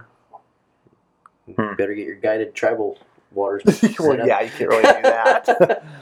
Hmm. 1.57 1.75
Better 1.77 1.95
get 1.95 2.07
your 2.07 2.17
guided 2.17 2.55
tribal 2.55 2.99
waters. 3.33 3.63
well, 3.99 4.27
yeah, 4.27 4.41
you 4.41 4.51
can't 4.51 4.71
really 4.71 4.83
do 4.83 5.03
that. 5.03 5.83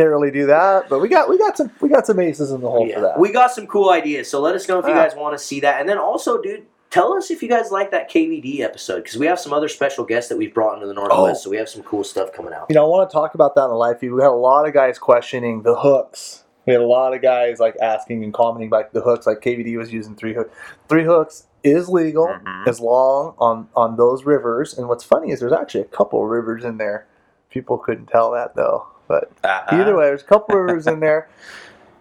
can't 0.00 0.08
really 0.08 0.30
do 0.30 0.46
that, 0.46 0.88
but 0.88 1.00
we 1.00 1.08
got 1.08 1.28
we 1.28 1.38
got 1.38 1.56
some 1.56 1.70
we 1.80 1.88
got 1.88 2.06
some 2.06 2.18
aces 2.20 2.50
in 2.52 2.60
the 2.60 2.70
hole 2.70 2.86
Yeah. 2.86 2.94
for 2.96 3.00
that. 3.02 3.18
We 3.18 3.32
got 3.32 3.50
some 3.52 3.66
cool 3.66 3.90
ideas, 3.90 4.28
so 4.30 4.40
let 4.40 4.54
us 4.54 4.68
know 4.68 4.78
if 4.78 4.84
you 4.86 4.92
Yeah. 4.92 5.06
guys 5.08 5.16
want 5.16 5.36
to 5.36 5.42
see 5.42 5.60
that. 5.60 5.80
And 5.80 5.88
then 5.88 5.98
also, 5.98 6.40
dude, 6.40 6.66
tell 6.90 7.12
us 7.14 7.30
if 7.30 7.42
you 7.42 7.48
guys 7.48 7.70
like 7.70 7.90
that 7.90 8.08
KVD 8.10 8.62
episode 8.62 8.96
because 9.04 9.16
we 9.18 9.26
have 9.26 9.38
some 9.40 9.52
other 9.52 9.68
special 9.68 10.04
guests 10.04 10.28
that 10.28 10.36
we've 10.38 10.54
brought 10.54 10.74
into 10.74 10.86
the 10.86 10.94
Northwest, 10.94 11.40
Oh. 11.40 11.44
so 11.44 11.50
we 11.50 11.56
have 11.56 11.68
some 11.68 11.82
cool 11.82 12.04
stuff 12.04 12.32
coming 12.32 12.52
out. 12.52 12.66
you 12.68 12.74
know, 12.74 12.84
I 12.84 12.88
want 12.88 13.08
to 13.08 13.12
talk 13.12 13.34
about 13.34 13.54
that 13.56 13.64
in 13.64 13.70
the 13.70 13.76
live 13.76 13.98
feed. 13.98 14.12
We 14.12 14.22
had 14.22 14.30
a 14.30 14.32
lot 14.32 14.66
of 14.66 14.72
guys 14.74 14.98
questioning 14.98 15.62
the 15.62 15.74
hooks. 15.76 16.44
We 16.66 16.72
had 16.72 16.82
a 16.82 16.86
lot 16.86 17.14
of 17.14 17.22
guys 17.22 17.60
like 17.60 17.76
asking 17.80 18.24
and 18.24 18.34
commenting 18.34 18.68
about 18.68 18.92
the 18.92 19.00
hooks. 19.00 19.26
Like 19.26 19.40
KVD 19.40 19.76
was 19.76 19.92
using 19.92 20.16
three 20.16 20.34
hooks. 20.34 20.50
Three 20.88 21.04
hooks 21.04 21.46
is 21.62 21.88
legal 21.88 22.26
Mhm. 22.26 22.66
as 22.66 22.80
long 22.80 23.34
on 23.38 23.68
on 23.76 23.96
those 23.96 24.24
rivers. 24.24 24.76
And 24.76 24.88
what's 24.88 25.04
funny 25.04 25.30
is 25.30 25.38
there's 25.40 25.52
actually 25.52 25.82
a 25.82 25.84
couple 25.84 26.24
rivers 26.26 26.64
in 26.64 26.76
there. 26.78 27.06
People 27.50 27.78
couldn't 27.78 28.06
tell 28.06 28.32
that 28.32 28.56
though, 28.56 28.86
but 29.08 29.30
Uh-huh. 29.44 29.76
Either 29.76 29.96
way, 29.96 30.06
there's 30.06 30.22
a 30.22 30.26
couple 30.26 30.56
rivers 30.56 30.86
in 30.86 31.00
there, 31.00 31.28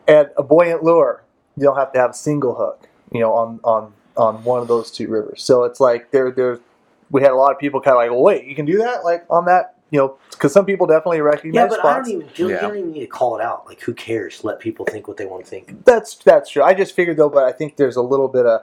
and 0.08 0.30
a 0.38 0.44
buoyant 0.44 0.84
lure. 0.84 1.24
You 1.58 1.64
don't 1.64 1.78
have 1.78 1.92
to 1.94 2.00
have 2.00 2.12
a 2.12 2.14
single 2.14 2.54
hook, 2.56 2.88
you 3.12 3.20
know, 3.22 3.34
on 3.34 3.60
on 3.64 3.94
on 4.18 4.44
one 4.44 4.62
of 4.62 4.68
those 4.68 4.92
two 4.92 5.08
rivers. 5.08 5.44
So 5.44 5.64
it's 5.64 5.80
like 5.80 6.12
there 6.12 6.32
there's 6.32 6.60
we 7.12 7.22
had 7.22 7.32
a 7.32 7.36
lot 7.36 7.52
of 7.52 7.60
people 7.60 7.80
kind 7.82 7.96
of 7.96 8.00
like, 8.00 8.10
well, 8.12 8.22
wait, 8.22 8.46
you 8.46 8.56
can 8.56 8.66
do 8.66 8.78
that 8.80 9.04
like 9.06 9.26
on 9.30 9.46
that, 9.46 9.76
you 9.92 10.00
know, 10.00 10.18
because 10.32 10.52
some 10.52 10.66
people 10.66 10.88
definitely 10.88 11.22
recognize 11.22 11.54
Yeah, 11.56 11.68
but 11.68 11.80
I 11.80 11.82
spots. 11.94 12.10
don't 12.10 12.16
even 12.22 12.30
you 12.36 12.50
Yeah. 12.50 12.62
don't 12.62 12.78
even 12.78 12.92
need 12.92 13.00
to 13.02 13.08
call 13.08 13.38
it 13.38 13.42
out. 13.44 13.66
Like, 13.68 13.80
who 13.82 13.94
cares? 13.94 14.44
Let 14.44 14.60
people 14.60 14.86
think 14.86 15.08
what 15.08 15.18
they 15.18 15.26
want 15.26 15.44
to 15.46 15.50
think. 15.50 15.86
That's 15.86 16.16
that's 16.16 16.50
true. 16.50 16.64
I 16.64 16.74
just 16.74 16.94
figured 16.94 17.18
though, 17.18 17.30
but 17.30 17.44
I 17.44 17.52
think 17.52 17.78
there's 17.78 17.96
a 17.96 18.02
little 18.02 18.28
bit 18.28 18.46
of. 18.46 18.62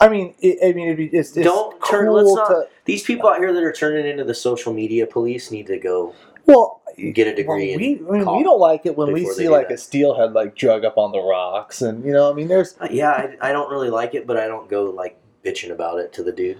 I 0.00 0.08
mean, 0.08 0.34
it, 0.40 0.58
I 0.62 0.72
mean, 0.72 0.86
it'd 0.88 0.96
be, 0.96 1.06
it's, 1.16 1.36
it's 1.36 1.44
Don't 1.46 1.72
turn- 1.88 2.06
cool 2.06 2.14
let's 2.34 2.34
not- 2.34 2.48
to. 2.48 2.66
These 2.84 3.04
people 3.04 3.28
out 3.28 3.38
here 3.38 3.52
that 3.52 3.62
are 3.62 3.72
turning 3.72 4.04
into 4.06 4.24
the 4.24 4.34
social 4.34 4.72
media 4.72 5.06
police 5.06 5.50
need 5.52 5.68
to 5.68 5.78
go. 5.78 6.12
Well, 6.46 6.81
get 7.12 7.26
a 7.26 7.34
degree 7.34 7.70
Well, 7.70 7.78
we, 7.78 7.94
I 8.18 8.24
mean, 8.24 8.36
we 8.36 8.42
don't 8.42 8.60
like 8.60 8.86
it 8.86 8.96
when 8.96 9.12
we 9.12 9.26
see 9.26 9.48
like 9.48 9.68
that. 9.68 9.74
a 9.74 9.78
steelhead 9.78 10.32
like 10.32 10.54
drug 10.54 10.84
up 10.84 10.98
on 10.98 11.12
the 11.12 11.20
rocks, 11.20 11.82
and 11.82 12.04
you 12.04 12.12
know, 12.12 12.30
I 12.30 12.34
mean, 12.34 12.48
there's 12.48 12.76
Uh, 12.80 12.88
yeah, 12.90 13.10
I, 13.40 13.48
I 13.50 13.52
don't 13.52 13.70
really 13.70 13.90
like 13.90 14.14
it, 14.14 14.26
but 14.26 14.36
I 14.36 14.46
don't 14.46 14.68
go 14.68 14.84
like 14.84 15.18
bitching 15.44 15.70
about 15.70 15.98
it 15.98 16.12
to 16.14 16.22
the 16.22 16.32
dude. 16.32 16.58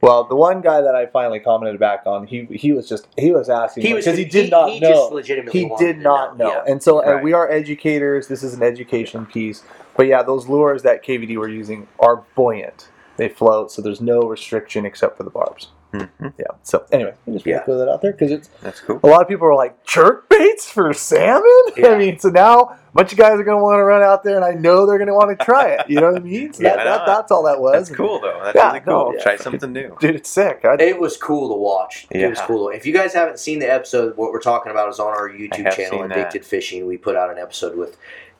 well, 0.00 0.22
the 0.24 0.36
one 0.36 0.60
guy 0.60 0.80
that 0.80 0.94
I 0.94 1.06
finally 1.06 1.40
commented 1.40 1.80
back 1.80 2.02
on, 2.06 2.26
he 2.26 2.44
he 2.50 2.72
was 2.72 2.88
just 2.88 3.08
he 3.16 3.30
was 3.32 3.48
asking 3.48 3.84
He 3.84 3.92
because 3.94 4.16
he 4.16 4.24
did 4.24 4.50
not 4.50 4.70
he 4.70 4.80
know. 4.80 4.90
Just 4.90 5.12
legitimately 5.12 5.60
he 5.60 5.70
did 5.78 5.98
not 5.98 6.36
know, 6.38 6.48
Yeah. 6.50 6.64
and 6.70 6.82
so 6.82 7.00
and 7.00 7.22
we 7.22 7.32
are 7.32 7.50
educators. 7.50 8.28
This 8.28 8.42
is 8.42 8.54
an 8.54 8.62
education 8.62 9.26
piece, 9.26 9.62
but 9.96 10.06
yeah, 10.06 10.22
those 10.22 10.46
lures 10.48 10.82
that 10.82 11.04
KVD 11.04 11.36
were 11.36 11.48
using 11.48 11.88
are 12.00 12.22
buoyant. 12.36 12.88
They 13.16 13.28
float, 13.28 13.72
so 13.72 13.82
there's 13.82 14.00
no 14.00 14.20
restriction 14.20 14.86
except 14.86 15.16
for 15.16 15.24
the 15.24 15.30
barbs. 15.30 15.68
Mhm. 15.92 16.32
Yeah. 16.38 16.44
So 16.62 16.84
anyway, 16.92 17.12
I 17.26 17.30
just 17.30 17.44
want 17.44 17.46
Yeah. 17.46 17.58
to 17.60 17.64
throw 17.64 17.78
that 17.78 17.88
out 17.88 18.02
there 18.02 18.12
because 18.12 18.30
it's 18.30 18.48
That's 18.62 18.80
cool. 18.80 19.00
a 19.02 19.06
lot 19.06 19.22
of 19.22 19.28
people 19.28 19.46
are 19.48 19.54
like 19.54 19.82
jerk 19.84 20.28
baits 20.28 20.68
for 20.70 20.92
salmon. 20.92 21.44
Yeah. 21.76 21.88
I 21.90 21.98
mean, 21.98 22.18
so 22.18 22.28
now 22.28 22.58
a 22.60 22.78
bunch 22.92 23.12
of 23.12 23.18
guys 23.18 23.38
are 23.38 23.44
going 23.44 23.56
to 23.56 23.62
want 23.62 23.78
to 23.78 23.84
run 23.84 24.02
out 24.02 24.22
there, 24.24 24.36
and 24.36 24.44
I 24.44 24.50
know 24.52 24.84
they're 24.84 24.98
going 24.98 25.08
to 25.08 25.14
want 25.14 25.38
to 25.38 25.44
try 25.44 25.68
it. 25.68 25.88
You 25.88 26.00
know 26.00 26.12
what 26.12 26.20
I 26.20 26.24
mean? 26.24 26.52
So 26.52 26.62
Yeah, 26.64 26.76
that, 26.76 26.80
I 26.88 26.96
that, 26.98 27.06
that's 27.06 27.30
all 27.32 27.42
that 27.44 27.60
was. 27.60 27.72
That's 27.74 27.88
And, 27.90 27.96
cool 27.96 28.20
though. 28.20 28.40
That's 28.42 28.56
Yeah, 28.56 28.66
really 28.68 28.80
cool. 28.80 29.12
no, 29.12 29.12
yeah. 29.16 29.22
Try 29.22 29.36
something 29.36 29.72
new. 29.72 29.96
dude. 30.00 30.16
It's 30.16 30.28
sick. 30.28 30.60
I, 30.64 30.74
It 30.80 30.98
was 31.00 31.16
cool 31.16 31.48
to 31.48 31.54
watch. 31.54 32.06
It 32.10 32.28
was 32.28 32.40
cool. 32.40 32.68
If 32.70 32.84
you 32.84 32.92
guys 32.92 33.14
haven't 33.14 33.38
seen 33.38 33.58
the 33.60 33.72
episode, 33.72 34.16
what 34.16 34.32
we're 34.32 34.40
talking 34.40 34.70
about 34.72 34.88
is 34.90 34.98
on 34.98 35.08
our 35.08 35.30
YouTube 35.30 35.70
channel, 35.72 36.00
seen 36.00 36.08
that. 36.08 36.18
Addicted 36.18 36.44
Fishing. 36.44 36.86
We 36.86 36.96
put 36.98 37.16
out 37.16 37.30
an 37.30 37.38
episode 37.38 37.76
with 37.76 37.96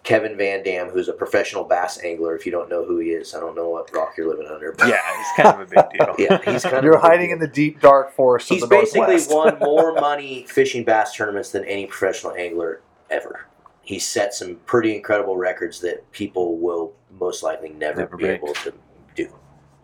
Kevin 0.08 0.38
Van 0.38 0.62
Dam, 0.62 0.88
who's 0.88 1.08
a 1.08 1.12
professional 1.12 1.64
bass 1.64 2.02
angler. 2.02 2.34
If 2.34 2.46
you 2.46 2.52
don't 2.52 2.70
know 2.70 2.82
who 2.82 2.98
he 2.98 3.10
is, 3.10 3.34
I 3.34 3.40
don't 3.40 3.54
know 3.54 3.68
what 3.68 3.94
rock 3.94 4.14
you're 4.16 4.26
living 4.26 4.46
under. 4.50 4.72
But 4.72 4.88
Yeah, 4.88 5.00
he's 5.18 5.26
kind 5.44 5.60
of 5.62 5.70
a 5.70 5.74
big 5.74 5.98
deal. 5.98 6.14
yeah, 6.18 6.50
he's 6.50 6.62
kind 6.62 6.82
You're 6.82 6.94
of 6.96 7.00
a 7.00 7.02
big 7.02 7.10
hiding 7.10 7.26
deal. 7.26 7.34
in 7.34 7.38
the 7.40 7.46
deep 7.46 7.80
dark 7.82 8.14
forest 8.14 8.48
He's 8.48 8.62
of 8.62 8.70
the 8.70 8.74
basically 8.74 9.18
won 9.36 9.58
more 9.58 9.92
money 10.00 10.46
fishing 10.48 10.82
bass 10.82 11.14
tournaments 11.14 11.50
than 11.50 11.62
any 11.66 11.84
professional 11.84 12.32
angler 12.36 12.80
ever. 13.10 13.44
He 13.82 13.98
set 13.98 14.32
some 14.32 14.56
pretty 14.64 14.96
incredible 14.96 15.36
records 15.36 15.78
that 15.82 16.10
people 16.12 16.56
will 16.56 16.94
most 17.20 17.42
likely 17.42 17.68
never, 17.68 18.00
Never 18.00 18.16
be 18.16 18.24
break. 18.24 18.42
able 18.42 18.54
to 18.54 18.72
do. 19.14 19.28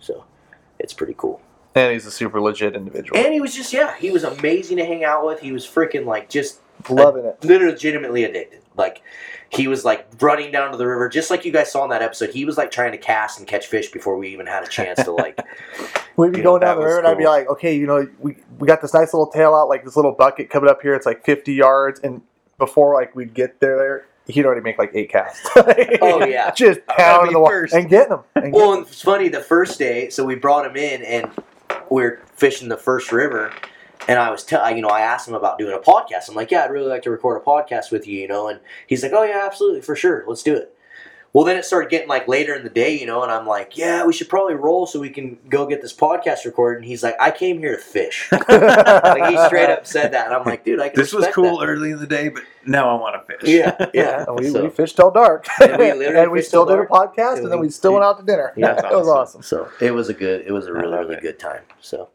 So 0.00 0.25
it's 0.78 0.95
pretty 0.95 1.14
cool. 1.19 1.43
and 1.75 1.93
he's 1.93 2.07
a 2.07 2.11
super 2.11 2.40
legit 2.40 2.75
individual. 2.75 3.19
And 3.19 3.35
he 3.35 3.43
was 3.43 3.54
just 3.54 3.75
yeah, 3.75 3.95
he 3.99 4.11
was 4.11 4.25
amazing 4.25 4.78
to 4.78 4.87
hang 4.87 5.04
out 5.04 5.26
with. 5.26 5.40
He 5.40 5.52
was 5.52 5.66
freaking 5.66 6.07
like 6.07 6.31
just 6.31 6.61
Loving 6.91 7.25
it. 7.25 7.43
literally 7.45 7.73
legitimately 7.73 8.25
addicted. 8.25 8.61
Like 8.76 9.03
he 9.50 9.69
was 9.69 9.85
like 9.85 10.07
running 10.21 10.50
down 10.50 10.73
to 10.73 10.76
the 10.76 10.87
river, 10.87 11.09
just 11.09 11.31
like 11.31 11.45
you 11.45 11.53
guys 11.53 11.71
saw 11.71 11.85
in 11.85 11.91
that 11.91 12.03
episode. 12.03 12.31
He 12.31 12.45
was 12.45 12.59
like 12.59 12.71
trying 12.71 12.93
to 12.93 12.99
cast 12.99 13.38
and 13.38 13.47
catch 13.47 13.67
fish 13.67 13.91
before 13.91 14.17
we 14.17 14.29
even 14.29 14.47
had 14.47 14.64
a 14.64 14.69
chance 14.69 15.03
to 15.05 15.12
like. 15.12 15.38
We'd 16.17 16.33
be 16.33 16.43
going 16.43 16.61
that 16.61 16.67
down 16.67 16.79
the 16.79 16.85
river, 16.85 16.99
and 16.99 17.09
I'd 17.09 17.19
be 17.19 17.26
like, 17.26 17.49
okay, 17.49 17.76
you 17.76 17.87
know, 17.87 18.09
we 18.21 18.37
we 18.59 18.69
got 18.69 18.81
this 18.81 18.95
nice 18.95 19.12
little 19.12 19.26
tail 19.26 19.55
out, 19.55 19.69
like 19.69 19.85
this 19.85 19.97
little 19.97 20.12
bucket 20.12 20.50
coming 20.50 20.71
up 20.71 20.81
here. 20.81 20.95
It's 20.95 21.07
like 21.07 21.25
50 21.25 21.53
yards, 21.53 22.00
and 22.00 22.23
before 22.59 22.95
like 22.95 23.17
we'd 23.17 23.35
get 23.35 23.61
there, 23.61 24.07
he'd 24.26 24.45
already 24.45 24.61
make 24.61 24.79
like 24.79 24.91
eight 24.95 25.11
casts. 25.11 25.49
Oh, 26.00 26.25
yeah. 26.25 26.50
just 26.57 26.87
pounding 26.87 27.33
the 27.33 27.41
water 27.41 27.62
first. 27.62 27.75
and 27.75 27.88
getting 27.88 28.11
them. 28.11 28.21
And 28.35 28.53
well, 28.53 28.71
getting 28.71 28.79
and 28.79 28.87
it's 28.87 29.03
funny. 29.03 29.29
The 29.29 29.41
first 29.41 29.79
day, 29.79 30.09
so 30.11 30.25
we 30.25 30.35
brought 30.35 30.67
him 30.67 30.76
in, 30.76 31.03
and 31.03 31.31
we 31.91 32.05
are 32.05 32.23
fishing 32.35 32.69
the 32.69 32.76
first 32.76 33.12
river. 33.12 33.53
And 34.08 34.18
I 34.18 34.30
was, 34.30 34.44
tell 34.44 34.75
you 34.75 34.82
know, 34.82 34.88
I 34.88 35.00
asked 35.00 35.26
him 35.28 35.34
about 35.34 35.58
doing 35.58 35.75
a 35.75 35.78
podcast. 35.78 36.28
I'm 36.28 36.34
like, 36.34 36.50
yeah, 36.50 36.64
I'd 36.64 36.70
really 36.70 36.88
like 36.88 37.02
to 37.02 37.11
record 37.11 37.40
a 37.40 37.44
podcast 37.44 37.90
with 37.90 38.06
you, 38.06 38.20
you 38.20 38.28
know. 38.28 38.49
And 38.49 38.61
he's 38.87 39.02
like, 39.02 39.12
oh 39.12 39.23
yeah, 39.23 39.42
absolutely, 39.44 39.80
for 39.80 39.96
sure, 39.96 40.25
let's 40.26 40.42
do 40.42 40.54
it. 40.54 40.70
Well, 41.32 41.44
then 41.44 41.56
it 41.56 41.64
started 41.64 41.90
getting 41.90 42.06
like 42.08 42.28
later 42.28 42.54
in 42.54 42.62
the 42.62 42.70
day, 42.70 42.96
you 42.96 43.06
know, 43.06 43.25
and 43.25 43.32
I'm 43.32 43.44
like, 43.44 43.76
yeah, 43.76 44.06
we 44.06 44.12
should 44.12 44.28
probably 44.28 44.54
roll 44.54 44.87
so 44.87 45.00
we 45.00 45.11
can 45.11 45.37
go 45.49 45.66
get 45.66 45.82
this 45.82 45.92
podcast 45.92 46.44
recorded. 46.44 46.76
And 46.76 46.84
he's 46.87 47.02
like, 47.02 47.16
I 47.20 47.32
came 47.32 47.58
here 47.58 47.75
to 47.75 47.82
fish. 47.82 48.30
like 48.49 49.30
he 49.32 49.44
straight 49.46 49.68
up 49.68 49.84
said 49.84 50.12
that, 50.12 50.26
and 50.26 50.34
I'm 50.37 50.44
like, 50.44 50.64
dude, 50.64 50.78
I 50.78 50.90
can 50.90 51.00
This 51.00 51.12
was 51.12 51.26
cool 51.34 51.58
that. 51.58 51.66
early 51.66 51.90
in 51.90 51.99
the 51.99 52.06
day, 52.06 52.28
but 52.28 52.44
now 52.66 52.88
I 52.96 53.00
want 53.00 53.16
to 53.26 53.37
fish. 53.38 53.49
Yeah, 53.49 53.75
yeah, 53.80 53.88
yeah. 53.94 54.25
and 54.28 54.38
we, 54.38 54.49
So- 54.49 54.62
we 54.62 54.70
fished 54.70 54.94
till 54.94 55.11
dark, 55.11 55.49
And 55.61 55.73
we 55.76 55.92
literally 55.92 56.23
and 56.23 56.30
we 56.30 56.40
still 56.40 56.64
till 56.66 56.76
did 56.76 56.84
a 56.84 56.88
podcast, 56.88 57.38
And 57.38 57.38
and 57.44 57.50
then 57.52 57.58
we- 57.58 57.66
we 57.66 57.70
still 57.73 57.94
went 57.94 58.04
out 58.04 58.20
to 58.20 58.25
dinner. 58.25 58.52
Yeah, 58.56 58.76
it 58.76 58.94
was 58.94 59.08
awesome. 59.08 59.40
awesome. 59.40 59.42
So 59.42 59.68
it 59.80 59.90
was 59.92 60.08
a 60.11 60.14
good, 60.14 60.44
it 60.46 60.52
was 60.52 60.68
a 60.68 60.73
really, 60.73 60.96
really 60.99 61.16
good 61.20 61.40
time. 61.40 61.62
So, 61.80 62.11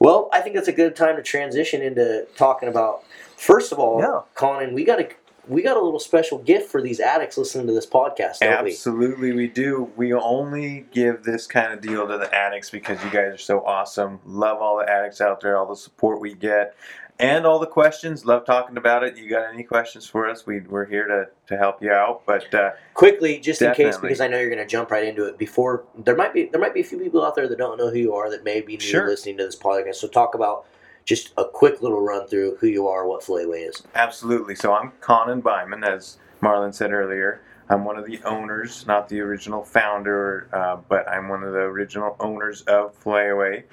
well, 0.00 0.28
I 0.32 0.40
think 0.40 0.54
that's 0.54 0.68
a 0.68 0.72
good 0.72 0.96
time 0.96 1.16
to 1.16 1.22
transition 1.22 1.82
into 1.82 2.26
talking 2.36 2.68
about. 2.68 3.04
First 3.36 3.72
of 3.72 3.78
all, 3.78 4.00
Yeah. 4.00 4.20
Conan, 4.34 4.74
we 4.74 4.84
got 4.84 5.00
a 5.00 5.08
we 5.46 5.60
got 5.60 5.76
a 5.76 5.80
little 5.80 6.00
special 6.00 6.38
gift 6.38 6.70
for 6.70 6.80
these 6.80 7.00
addicts 7.00 7.36
listening 7.36 7.66
to 7.66 7.72
this 7.74 7.84
podcast, 7.84 8.38
don't 8.38 8.64
we? 8.64 8.70
Absolutely, 8.70 9.32
we 9.32 9.46
do. 9.46 9.90
We 9.94 10.14
only 10.14 10.86
give 10.90 11.22
this 11.22 11.46
kind 11.46 11.70
of 11.70 11.82
deal 11.82 12.08
to 12.08 12.16
the 12.16 12.34
addicts 12.34 12.70
because 12.70 13.02
you 13.04 13.10
guys 13.10 13.34
are 13.34 13.38
so 13.38 13.60
awesome. 13.66 14.20
Love 14.24 14.62
all 14.62 14.78
the 14.78 14.90
addicts 14.90 15.20
out 15.20 15.42
there, 15.42 15.58
all 15.58 15.66
the 15.66 15.76
support 15.76 16.18
we 16.18 16.32
get, 16.32 16.74
and 17.18 17.46
all 17.46 17.58
the 17.58 17.66
questions. 17.66 18.24
Love 18.24 18.44
talking 18.44 18.76
about 18.76 19.04
it. 19.04 19.16
You 19.16 19.28
got 19.30 19.52
any 19.52 19.62
questions 19.62 20.06
for 20.06 20.28
us? 20.28 20.46
We, 20.46 20.60
we're 20.60 20.84
here 20.86 21.06
to, 21.06 21.26
to 21.46 21.56
help 21.58 21.82
you 21.82 21.90
out. 21.92 22.22
But 22.26 22.52
uh, 22.54 22.72
Quickly, 22.94 23.38
just 23.38 23.62
in 23.62 23.72
case, 23.74 23.96
because 23.98 24.20
I 24.20 24.26
know 24.28 24.38
you're 24.38 24.50
going 24.50 24.58
to 24.58 24.66
jump 24.66 24.90
right 24.90 25.04
into 25.04 25.24
it. 25.26 25.38
Before 25.38 25.84
there 25.96 26.16
might 26.16 26.32
be 26.34 26.46
there 26.46 26.60
might 26.60 26.74
be 26.74 26.80
a 26.80 26.84
few 26.84 26.98
people 26.98 27.24
out 27.24 27.34
there 27.34 27.48
that 27.48 27.58
don't 27.58 27.78
know 27.78 27.90
who 27.90 27.98
you 27.98 28.14
are 28.14 28.30
that 28.30 28.44
may 28.44 28.60
be 28.60 28.74
new 28.76 28.80
Sure. 28.80 29.06
listening 29.08 29.36
to 29.38 29.44
this 29.44 29.56
podcast. 29.56 29.96
So 29.96 30.08
talk 30.08 30.34
about 30.34 30.66
just 31.04 31.32
a 31.36 31.44
quick 31.44 31.82
little 31.82 32.00
run 32.00 32.26
through 32.26 32.56
who 32.56 32.66
you 32.66 32.88
are, 32.88 33.06
what 33.06 33.22
Flayway 33.22 33.68
is. 33.68 33.82
absolutely. 33.94 34.54
So 34.54 34.72
I'm 34.74 34.90
Conan 35.00 35.42
Byman, 35.42 35.86
as 35.86 36.16
Marlon 36.42 36.74
said 36.74 36.92
earlier. 36.92 37.42
I'm 37.68 37.84
one 37.84 37.96
of 37.96 38.04
the 38.06 38.22
owners, 38.24 38.86
not 38.86 39.08
the 39.08 39.20
original 39.20 39.62
founder, 39.64 40.48
uh, 40.52 40.76
but 40.88 41.08
I'm 41.08 41.28
one 41.30 41.42
of 41.42 41.52
the 41.52 41.60
original 41.60 42.14
owners 42.20 42.60
of 42.62 42.98
Flayaway. 43.02 43.64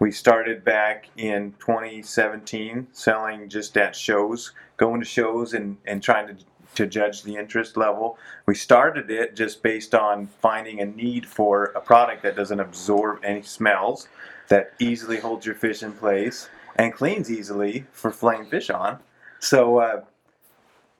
We 0.00 0.10
started 0.12 0.64
back 0.64 1.10
in 1.18 1.52
2017 1.60 2.88
selling 2.90 3.50
just 3.50 3.76
at 3.76 3.94
shows, 3.94 4.52
going 4.78 4.98
to 5.00 5.06
shows 5.06 5.52
and, 5.52 5.76
and 5.84 6.02
trying 6.02 6.26
to, 6.28 6.36
to 6.76 6.86
judge 6.86 7.22
the 7.22 7.36
interest 7.36 7.76
level. 7.76 8.16
We 8.46 8.54
started 8.54 9.10
it 9.10 9.36
just 9.36 9.62
based 9.62 9.94
on 9.94 10.26
finding 10.26 10.80
a 10.80 10.86
need 10.86 11.26
for 11.26 11.64
a 11.76 11.82
product 11.82 12.22
that 12.22 12.34
doesn't 12.34 12.60
absorb 12.60 13.22
any 13.22 13.42
smells, 13.42 14.08
that 14.48 14.72
easily 14.78 15.18
holds 15.18 15.44
your 15.44 15.54
fish 15.54 15.82
in 15.82 15.92
place, 15.92 16.48
and 16.76 16.94
cleans 16.94 17.30
easily 17.30 17.84
for 17.92 18.10
flaying 18.10 18.46
fish 18.46 18.70
on. 18.70 19.00
So 19.38 19.80
uh, 19.80 20.04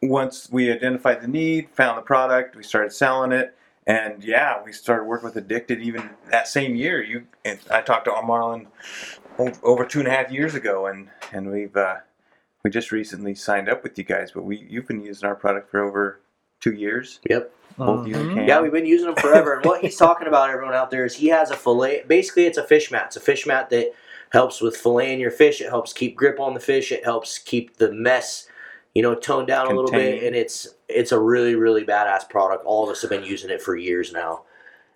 once 0.03 0.51
we 0.53 0.71
identified 0.71 1.23
the 1.23 1.29
need, 1.29 1.71
found 1.71 1.97
the 1.97 2.03
product, 2.03 2.55
we 2.55 2.63
started 2.63 2.93
selling 2.93 3.33
it, 3.33 3.57
and 3.87 4.23
yeah, 4.23 4.63
we 4.65 4.73
started 4.73 5.05
working 5.05 5.27
with 5.27 5.37
Addicted 5.37 5.81
even 5.81 6.11
that 6.31 6.49
same 6.49 6.75
year. 6.75 7.03
You, 7.03 7.27
and 7.45 7.59
I 7.71 7.81
talked 7.81 8.05
to 8.07 8.11
Marlon 8.13 8.67
o- 9.39 9.53
over 9.63 9.85
two 9.85 10.01
and 10.01 10.09
a 10.09 10.11
half 10.11 10.31
years 10.31 10.55
ago, 10.55 10.87
and 10.87 11.09
and 11.33 11.51
we've 11.51 11.77
uh, 11.77 11.97
we 12.63 12.71
just 12.71 12.93
recently 12.93 13.35
signed 13.35 13.69
up 13.69 13.83
with 13.83 13.97
you 13.99 14.05
guys. 14.05 14.33
But 14.33 14.45
we 14.45 14.67
you've 14.69 14.87
been 14.87 15.01
using 15.03 15.29
our 15.29 15.35
product 15.35 15.71
for 15.71 15.81
over 15.83 16.21
two 16.61 16.73
years. 16.73 17.21
Yep. 17.29 17.53
Both 17.79 18.07
you 18.07 18.15
and 18.17 18.31
Mhm. 18.31 18.35
Cam. 18.35 18.49
Yeah, 18.49 18.61
we've 18.61 18.73
been 18.73 18.85
using 18.85 19.07
them 19.07 19.17
forever. 19.17 19.55
and 19.55 19.65
what 19.65 19.81
he's 19.81 19.97
talking 20.07 20.29
about, 20.29 20.51
everyone 20.51 20.75
out 20.75 20.91
there, 20.91 21.05
is 21.07 21.15
he 21.15 21.29
has 21.29 21.51
a 21.51 21.57
fillet. 21.57 22.05
Basically, 22.07 22.45
it's 22.47 22.59
a 22.59 22.65
fish 22.65 22.91
mat. 22.91 23.05
It's 23.07 23.17
a 23.17 23.21
fish 23.21 23.47
mat 23.47 23.71
that 23.71 23.93
helps 24.31 24.61
with 24.61 24.77
filleting 24.77 25.19
your 25.21 25.31
fish. 25.31 25.61
It 25.63 25.71
helps 25.71 25.93
keep 25.95 26.15
grip 26.17 26.39
on 26.39 26.53
the 26.53 26.61
fish. 26.61 26.93
It 26.93 27.05
helps 27.05 27.39
keep 27.39 27.79
the 27.79 27.91
mess, 27.93 28.49
you 28.95 29.03
know, 29.03 29.15
toned 29.15 29.49
down 29.49 29.67
a 29.67 29.75
little 29.75 29.91
bit. 29.91 30.25
And 30.25 30.35
it's 30.35 30.69
it's 30.89 31.13
a 31.13 31.19
really 31.19 31.55
really 31.55 31.85
badass 31.85 32.29
product. 32.29 32.65
All 32.65 32.85
of 32.85 32.91
us 32.91 33.03
have 33.03 33.11
been 33.11 33.25
using 33.25 33.51
it 33.51 33.63
for 33.63 33.77
years 33.77 34.13
now. 34.13 34.45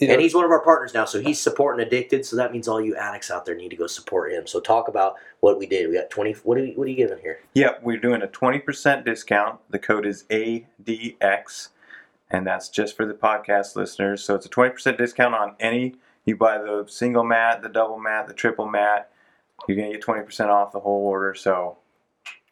You 0.00 0.08
know, 0.08 0.14
And 0.14 0.22
he's 0.22 0.34
one 0.34 0.44
of 0.44 0.50
our 0.50 0.62
partners 0.62 0.92
now, 0.92 1.04
so 1.04 1.20
he's 1.20 1.40
supporting 1.40 1.86
Addicted. 1.86 2.26
So 2.26 2.34
that 2.34 2.52
means 2.52 2.66
all 2.66 2.80
you 2.80 2.96
addicts 2.96 3.30
out 3.30 3.46
there 3.46 3.54
need 3.54 3.68
to 3.68 3.76
go 3.76 3.86
support 3.86 4.32
him. 4.32 4.44
So 4.44 4.58
talk 4.58 4.88
about 4.88 5.14
what 5.38 5.56
we 5.56 5.66
did. 5.66 5.88
We 5.88 5.94
got 5.94 6.10
twenty. 6.10 6.32
What 6.32 6.58
are 6.58 6.64
you, 6.64 6.72
what 6.74 6.86
are 6.86 6.90
you 6.90 6.96
giving 6.96 7.18
here? 7.18 7.38
Yeah, 7.54 7.74
we're 7.80 8.00
doing 8.00 8.20
a 8.20 8.26
20% 8.26 9.04
discount. 9.04 9.60
The 9.70 9.78
code 9.78 10.04
is 10.04 10.24
ADX, 10.24 11.68
and 12.28 12.44
that's 12.44 12.68
just 12.68 12.96
for 12.96 13.06
the 13.06 13.14
podcast 13.14 13.76
listeners. 13.76 14.24
So 14.24 14.34
it's 14.34 14.46
a 14.46 14.50
20% 14.50 14.98
discount 14.98 15.34
on 15.34 15.54
any. 15.60 15.94
You 16.24 16.36
buy 16.36 16.58
the 16.58 16.86
single 16.88 17.22
mat, 17.22 17.62
the 17.62 17.68
double 17.68 18.00
mat, 18.00 18.26
the 18.26 18.34
triple 18.34 18.66
mat, 18.66 19.10
you're 19.68 19.76
going 19.76 19.92
to 19.92 19.96
get 19.96 20.04
20% 20.04 20.48
off 20.48 20.72
the 20.72 20.80
whole 20.80 21.06
order. 21.06 21.34
So 21.34 21.76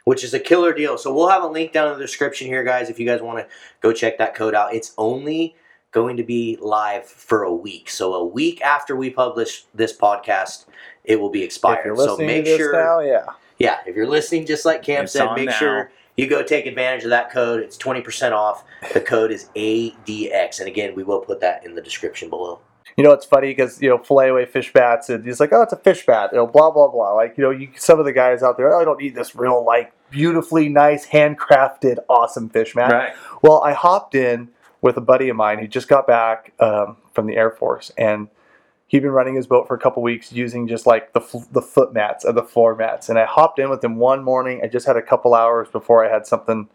which 0.05 0.25
is 0.25 0.35
a 0.35 0.41
killer 0.41 0.73
deal. 0.73 0.99
So 0.99 1.13
we'll 1.15 1.29
have 1.29 1.43
a 1.43 1.49
link 1.49 1.73
down 1.73 1.93
in 1.93 1.99
the 1.99 2.05
description 2.05 2.47
here, 2.47 2.65
guys, 2.65 2.91
if 2.91 2.99
you 2.99 3.07
guys 3.07 3.21
want 3.23 3.39
to 3.39 3.47
go 3.81 3.93
check 3.93 4.19
that 4.19 4.35
code 4.35 4.55
out. 4.55 4.75
It's 4.75 4.95
only 4.99 5.57
going 5.93 6.17
to 6.17 6.23
be 6.23 6.59
live 6.61 7.05
for 7.05 7.45
a 7.45 7.53
week. 7.53 7.91
So 7.91 8.15
a 8.15 8.25
week 8.25 8.63
after 8.63 8.97
we 8.97 9.11
publish 9.11 9.65
this 9.75 9.97
podcast, 9.97 10.67
it 11.05 11.21
will 11.21 11.31
be 11.31 11.43
expired. 11.43 11.97
So 11.99 12.17
make 12.17 12.45
to 12.45 12.57
sure, 12.57 12.73
now, 12.73 13.01
yeah. 13.01 13.27
yeah, 13.59 13.79
if 13.87 13.95
you're 13.95 14.09
listening, 14.09 14.47
just 14.47 14.65
like 14.65 14.83
Cam 14.83 15.05
It's 15.05 15.13
said, 15.13 15.35
make 15.35 15.47
now. 15.47 15.53
sure 15.53 15.91
you 16.17 16.29
go 16.29 16.43
take 16.43 16.67
advantage 16.67 17.05
of 17.05 17.11
that 17.11 17.31
code. 17.31 17.63
It's 17.63 17.77
20% 17.77 18.33
off. 18.33 18.65
The 18.93 19.01
code 19.01 19.31
is 19.31 19.49
ADX. 19.57 20.61
And 20.61 20.69
again, 20.69 20.95
we 20.95 21.05
will 21.05 21.21
put 21.21 21.41
that 21.41 21.65
in 21.65 21.75
the 21.75 21.83
description 21.83 22.29
below. 22.29 22.61
You 22.97 23.05
know, 23.05 23.13
it's 23.13 23.25
funny 23.25 23.49
because 23.49 23.81
you 23.81 23.89
know, 23.89 23.99
fillet 23.99 24.29
away 24.29 24.45
fish 24.45 24.73
bats, 24.73 25.09
and 25.09 25.25
he's 25.25 25.41
like, 25.41 25.53
"Oh, 25.53 25.63
it's 25.63 25.73
a 25.73 25.77
fish 25.77 26.05
bat," 26.05 26.31
you 26.33 26.39
know, 26.39 26.47
blah 26.47 26.71
blah 26.71 26.89
blah. 26.89 27.13
Like, 27.13 27.39
you 27.39 27.45
know, 27.45 27.51
you, 27.51 27.71
some 27.77 27.99
of 27.99 28.05
the 28.05 28.13
guys 28.13 28.43
out 28.43 28.57
there, 28.57 28.75
oh, 28.75 28.81
I 28.81 28.85
don't 28.85 29.01
need 29.01 29.15
this 29.15 29.35
real 29.35 29.65
like 29.65 29.93
beautifully 30.11 30.69
nice, 30.69 31.07
handcrafted, 31.07 31.99
awesome 32.09 32.49
fish 32.51 32.75
mat. 32.75 32.93
right. 32.93 33.15
Well, 33.43 33.63
I 33.63 33.73
hopped 33.73 34.15
in 34.15 34.51
with 34.83 34.97
a 34.97 35.01
buddy 35.01 35.29
of 35.29 35.37
mine 35.37 35.59
who 35.59 35.67
just 35.67 35.89
got 35.89 36.07
back 36.07 36.53
um, 36.61 36.97
from 37.15 37.27
the 37.27 37.37
Air 37.37 37.51
Force, 37.51 37.91
and 37.97 38.29
he'd 38.89 39.01
been 39.01 39.11
running 39.11 39.35
his 39.35 39.47
boat 39.47 39.67
for 39.67 39.75
a 39.75 39.79
couple 39.79 40.03
weeks 40.03 40.31
using 40.33 40.69
just 40.69 40.87
like 40.87 41.15
the 41.15 41.21
f- 41.21 41.49
the 41.51 41.63
foot 41.63 41.95
mats 41.95 42.25
and 42.25 42.37
the 42.37 42.43
floor 42.43 42.77
mats. 42.77 43.09
And 43.09 43.19
I 43.19 43.25
hopped 43.25 43.59
in 43.59 43.71
with 43.71 43.83
him 43.83 43.97
one 43.97 44.23
morning. 44.23 44.61
I 44.63 44.69
just 44.69 44.87
had 44.87 44.97
a 44.97 45.03
couple 45.03 45.35
hours 45.35 45.69
before 45.69 46.05
I 46.05 46.13
had 46.13 46.27
something 46.27 46.69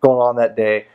going 0.00 0.20
on 0.20 0.36
that 0.36 0.56
day, 0.56 0.86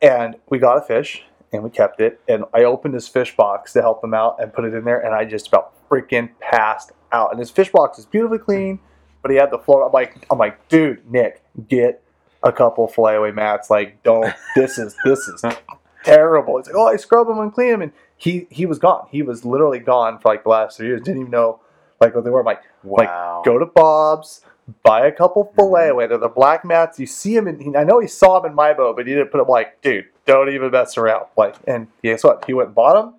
and 0.00 0.36
we 0.48 0.58
got 0.58 0.78
a 0.78 0.82
fish 0.82 1.24
and 1.54 1.62
we 1.64 1.70
kept 1.70 2.00
it. 2.00 2.20
And 2.28 2.44
I 2.52 2.64
opened 2.64 2.94
his 2.94 3.08
fish 3.08 3.34
box 3.36 3.72
to 3.74 3.80
help 3.82 4.02
him 4.04 4.12
out 4.14 4.36
and 4.40 4.52
put 4.52 4.64
it 4.64 4.74
in 4.74 4.84
there, 4.84 5.00
and 5.00 5.14
I 5.14 5.24
just 5.24 5.48
about 5.48 5.72
freaking 5.88 6.30
passed 6.40 6.92
out. 7.12 7.30
And 7.30 7.38
his 7.38 7.50
fish 7.50 7.70
box 7.70 7.98
is 7.98 8.06
beautifully 8.06 8.38
clean, 8.38 8.80
but 9.22 9.30
he 9.30 9.36
had 9.36 9.50
the 9.50 9.58
floor. 9.58 9.86
I'm 9.86 9.92
like, 9.92 10.26
I'm 10.30 10.38
like, 10.38 10.68
dude, 10.68 11.10
Nick, 11.10 11.42
get 11.68 12.02
a 12.42 12.52
couple 12.52 12.86
flyaway 12.88 13.30
mats. 13.32 13.70
Like, 13.70 14.02
don't. 14.02 14.34
This 14.56 14.78
is 14.78 14.96
this 15.04 15.20
is 15.28 15.42
terrible. 16.04 16.58
It's 16.58 16.68
like, 16.68 16.76
oh, 16.76 16.86
I 16.88 16.96
scrub 16.96 17.26
them 17.28 17.38
and 17.38 17.52
clean 17.52 17.70
them, 17.70 17.82
and 17.82 17.92
he 18.16 18.46
he 18.50 18.66
was 18.66 18.78
gone. 18.78 19.06
He 19.10 19.22
was 19.22 19.44
literally 19.44 19.78
gone 19.78 20.18
for 20.18 20.28
like 20.32 20.42
the 20.42 20.50
last 20.50 20.76
three 20.76 20.88
years. 20.88 21.02
Didn't 21.02 21.20
even 21.22 21.30
know 21.30 21.60
like 22.00 22.14
what 22.14 22.24
they 22.24 22.30
were. 22.30 22.40
I'm 22.40 22.46
like, 22.46 22.62
Wow. 22.82 23.36
like 23.38 23.44
go 23.44 23.58
to 23.58 23.66
Bob's, 23.66 24.42
buy 24.82 25.06
a 25.06 25.12
couple 25.12 25.44
mm-hmm. 25.44 25.56
fillet 25.56 25.88
away. 25.88 26.06
They're 26.06 26.18
the 26.18 26.28
black 26.28 26.64
mats. 26.64 26.98
You 26.98 27.06
see 27.06 27.36
him, 27.36 27.46
in, 27.48 27.76
I 27.76 27.84
know 27.84 28.00
he 28.00 28.08
saw 28.08 28.40
him 28.40 28.46
in 28.50 28.54
my 28.54 28.72
boat, 28.72 28.96
but 28.96 29.06
he 29.06 29.14
didn't 29.14 29.30
put 29.30 29.40
him 29.40 29.48
Like, 29.48 29.80
dude, 29.82 30.06
don't 30.26 30.48
even 30.48 30.70
mess 30.70 30.96
around. 30.96 31.26
Like, 31.36 31.56
and 31.66 31.86
guess 32.02 32.24
what? 32.24 32.44
He 32.46 32.54
went 32.54 32.68
and 32.68 32.74
bought 32.74 32.94
them, 32.94 33.14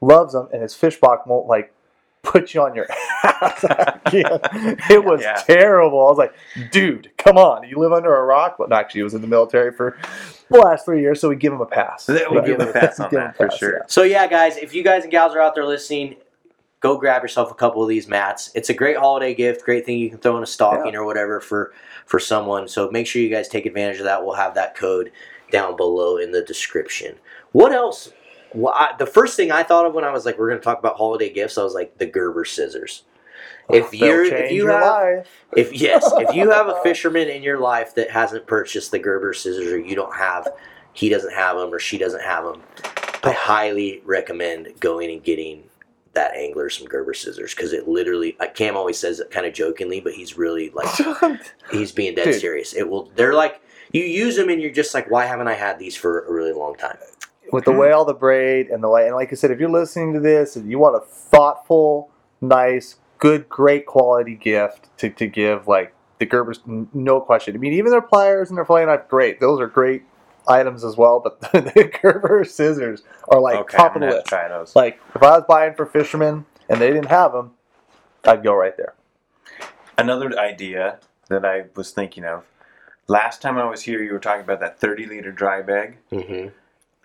loves 0.00 0.32
them, 0.32 0.48
and 0.52 0.62
his 0.62 0.74
fish 0.74 0.98
box 0.98 1.26
won't 1.26 1.46
like 1.46 1.72
put 2.22 2.52
you 2.52 2.60
on 2.62 2.74
your 2.74 2.86
ass. 3.24 3.64
it 4.12 5.04
was 5.04 5.22
Yeah. 5.22 5.34
terrible. 5.46 6.00
I 6.06 6.10
was 6.10 6.18
like, 6.18 6.34
dude, 6.72 7.10
come 7.16 7.38
on. 7.38 7.66
You 7.68 7.78
live 7.78 7.92
under 7.92 8.14
a 8.14 8.24
rock. 8.24 8.58
Well, 8.58 8.72
actually, 8.74 8.98
he 9.00 9.04
was 9.04 9.14
in 9.14 9.20
the 9.22 9.28
military 9.28 9.72
for 9.72 9.96
the 10.50 10.58
last 10.58 10.84
three 10.84 11.00
years, 11.00 11.20
so 11.20 11.28
we 11.28 11.36
give 11.36 11.52
him 11.52 11.60
a 11.60 11.66
pass. 11.66 12.08
We 12.08 12.18
give 12.42 12.60
him 12.60 12.68
a 12.68 12.72
pass 12.72 12.98
on 13.00 13.10
Give 13.10 13.20
him 13.20 13.26
that, 13.26 13.36
for 13.36 13.50
sure. 13.56 13.72
yeah. 13.78 13.82
So 13.86 14.02
yeah, 14.02 14.26
guys, 14.26 14.56
if 14.56 14.74
you 14.74 14.82
guys 14.82 15.04
and 15.04 15.12
gals 15.12 15.34
are 15.34 15.40
out 15.40 15.54
there 15.54 15.64
listening, 15.66 16.16
go 16.80 16.96
grab 16.96 17.22
yourself 17.22 17.50
a 17.50 17.54
couple 17.54 17.82
of 17.82 17.88
these 17.88 18.08
mats. 18.08 18.50
It's 18.54 18.70
a 18.70 18.74
great 18.74 18.96
holiday 18.96 19.34
gift, 19.34 19.64
great 19.64 19.84
thing 19.84 19.98
you 19.98 20.10
can 20.10 20.18
throw 20.18 20.36
in 20.36 20.42
a 20.42 20.46
stocking 20.46 20.94
or 20.94 21.04
whatever 21.04 21.40
for 21.40 21.72
for 22.06 22.18
someone. 22.18 22.68
So 22.68 22.90
make 22.90 23.06
sure 23.06 23.22
you 23.22 23.30
guys 23.30 23.48
take 23.48 23.66
advantage 23.66 23.98
of 23.98 24.04
that. 24.04 24.24
We'll 24.24 24.34
have 24.34 24.54
that 24.54 24.76
code 24.76 25.12
down 25.50 25.76
below 25.76 26.18
in 26.18 26.30
the 26.32 26.42
description. 26.42 27.16
What 27.52 27.72
else? 27.72 28.12
Well, 28.54 28.72
I, 28.74 28.94
the 28.98 29.06
first 29.06 29.36
thing 29.36 29.50
I 29.52 29.62
thought 29.62 29.86
of 29.86 29.94
when 29.94 30.04
I 30.04 30.12
was 30.12 30.24
like, 30.24 30.38
we're 30.38 30.48
going 30.48 30.60
to 30.60 30.64
talk 30.64 30.78
about 30.78 30.96
holiday 30.96 31.30
gifts, 31.30 31.58
I 31.58 31.62
was 31.62 31.74
like 31.74 31.98
the 31.98 32.06
Gerber 32.06 32.44
scissors. 32.44 33.04
If 33.68 33.92
you're 33.92 34.24
if 34.24 34.50
you 34.50 34.68
have 34.68 34.82
life. 34.82 35.46
if 35.54 35.72
yes, 35.74 36.10
if 36.16 36.34
you 36.34 36.50
have 36.50 36.68
a 36.68 36.80
fisherman 36.82 37.28
in 37.28 37.42
your 37.42 37.60
life 37.60 37.94
that 37.96 38.10
hasn't 38.10 38.46
purchased 38.46 38.90
the 38.90 38.98
Gerber 38.98 39.34
scissors, 39.34 39.70
or 39.70 39.78
you 39.78 39.94
don't 39.94 40.16
have, 40.16 40.48
he 40.94 41.10
doesn't 41.10 41.34
have 41.34 41.56
them, 41.58 41.72
or 41.72 41.78
she 41.78 41.98
doesn't 41.98 42.22
have 42.22 42.44
them, 42.44 42.62
I 43.22 43.32
highly 43.32 44.00
recommend 44.06 44.80
going 44.80 45.10
and 45.10 45.22
getting 45.22 45.64
that 46.18 46.34
angler 46.34 46.68
some 46.68 46.86
Gerber 46.86 47.14
scissors 47.14 47.54
because 47.54 47.72
it 47.72 47.86
literally. 47.86 48.36
Like 48.40 48.54
Cam 48.54 48.76
always 48.76 48.98
says 48.98 49.20
it 49.20 49.30
kind 49.30 49.46
of 49.46 49.54
jokingly, 49.54 50.00
but 50.00 50.12
he's 50.12 50.36
really 50.36 50.70
like 50.70 50.88
he's 51.70 51.92
being 51.92 52.14
dead 52.16 52.24
Dude. 52.24 52.40
serious. 52.40 52.74
It 52.74 52.88
will. 52.88 53.10
They're 53.14 53.34
like 53.34 53.62
you 53.92 54.02
use 54.02 54.36
them 54.36 54.48
and 54.50 54.60
you're 54.60 54.72
just 54.72 54.94
like, 54.94 55.10
why 55.10 55.26
haven't 55.26 55.48
I 55.48 55.54
had 55.54 55.78
these 55.78 55.96
for 55.96 56.26
a 56.26 56.32
really 56.32 56.52
long 56.52 56.74
time? 56.74 56.98
with 57.50 57.64
the 57.64 57.72
way 57.72 57.92
all 57.92 58.04
the 58.04 58.12
braid 58.12 58.68
and 58.68 58.82
the 58.82 58.88
way 58.90 59.06
and 59.06 59.16
like 59.16 59.32
I 59.32 59.34
said, 59.34 59.50
if 59.50 59.58
you're 59.58 59.70
listening 59.70 60.12
to 60.12 60.20
this 60.20 60.54
and 60.56 60.70
you 60.70 60.78
want 60.78 60.96
a 60.96 61.00
thoughtful, 61.00 62.10
nice, 62.42 62.96
good, 63.18 63.48
great 63.48 63.86
quality 63.86 64.34
gift 64.34 64.94
to, 64.98 65.08
to 65.08 65.26
give, 65.26 65.66
like 65.66 65.94
the 66.18 66.26
Gerbers, 66.26 66.60
no 66.92 67.20
question. 67.22 67.54
I 67.54 67.58
mean, 67.58 67.72
even 67.72 67.90
their 67.90 68.02
pliers 68.02 68.50
and 68.50 68.58
their 68.58 68.66
fillet 68.66 68.84
knife, 68.84 69.08
great. 69.08 69.40
Those 69.40 69.60
are 69.60 69.66
great 69.66 70.02
items 70.48 70.84
as 70.84 70.96
well. 70.96 71.20
But 71.20 71.40
the 71.52 71.90
Gerber 72.02 72.44
scissors 72.44 73.02
are 73.28 73.40
like 73.40 73.56
okay, 73.56 73.76
top 73.76 73.94
of 73.96 74.02
the 74.02 74.08
list. 74.08 74.26
try 74.26 74.48
those. 74.48 74.74
Like 74.74 75.00
if 75.14 75.22
I 75.22 75.30
was 75.30 75.44
buying 75.48 75.74
for 75.74 75.86
fishermen 75.86 76.46
and 76.68 76.80
they 76.80 76.88
didn't 76.88 77.06
have 77.06 77.32
them, 77.32 77.52
I'd 78.24 78.42
go 78.42 78.54
right 78.54 78.76
there. 78.76 78.94
Another 79.96 80.38
idea 80.38 80.98
that 81.28 81.44
I 81.44 81.64
was 81.74 81.90
thinking 81.90 82.24
of. 82.24 82.44
Last 83.06 83.40
time 83.40 83.56
I 83.56 83.64
was 83.64 83.82
here, 83.82 84.02
you 84.02 84.12
were 84.12 84.18
talking 84.18 84.42
about 84.42 84.60
that 84.60 84.78
30 84.78 85.06
liter 85.06 85.32
dry 85.32 85.62
bag. 85.62 85.96
Mm-hmm. 86.12 86.48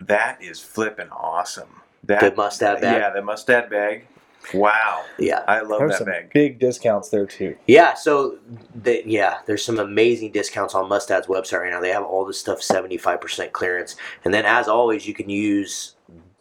That 0.00 0.42
is 0.42 0.60
flipping 0.60 1.08
awesome. 1.10 1.80
That 2.02 2.20
The 2.20 2.34
mustard 2.34 2.80
bag? 2.82 3.00
Yeah, 3.00 3.10
the 3.10 3.22
mustad 3.22 3.70
bag. 3.70 4.06
Wow, 4.52 5.04
Yeah. 5.18 5.42
I 5.48 5.60
love 5.60 5.78
There's 5.78 5.92
that 5.92 5.98
some 5.98 6.06
bag. 6.06 6.30
big 6.34 6.58
discounts 6.58 7.08
there 7.08 7.24
too. 7.26 7.56
Yeah, 7.66 7.94
so 7.94 8.38
the, 8.74 9.02
yeah, 9.06 9.38
there's 9.46 9.64
some 9.64 9.78
amazing 9.78 10.32
discounts 10.32 10.74
on 10.74 10.88
Mustad's 10.88 11.26
website 11.28 11.60
right 11.60 11.70
now. 11.70 11.80
They 11.80 11.92
have 11.92 12.02
all 12.04 12.24
this 12.24 12.38
stuff 12.40 12.60
75% 12.60 13.52
clearance. 13.52 13.96
And 14.24 14.34
then 14.34 14.44
as 14.44 14.68
always, 14.68 15.06
you 15.06 15.14
can 15.14 15.30
use 15.30 15.94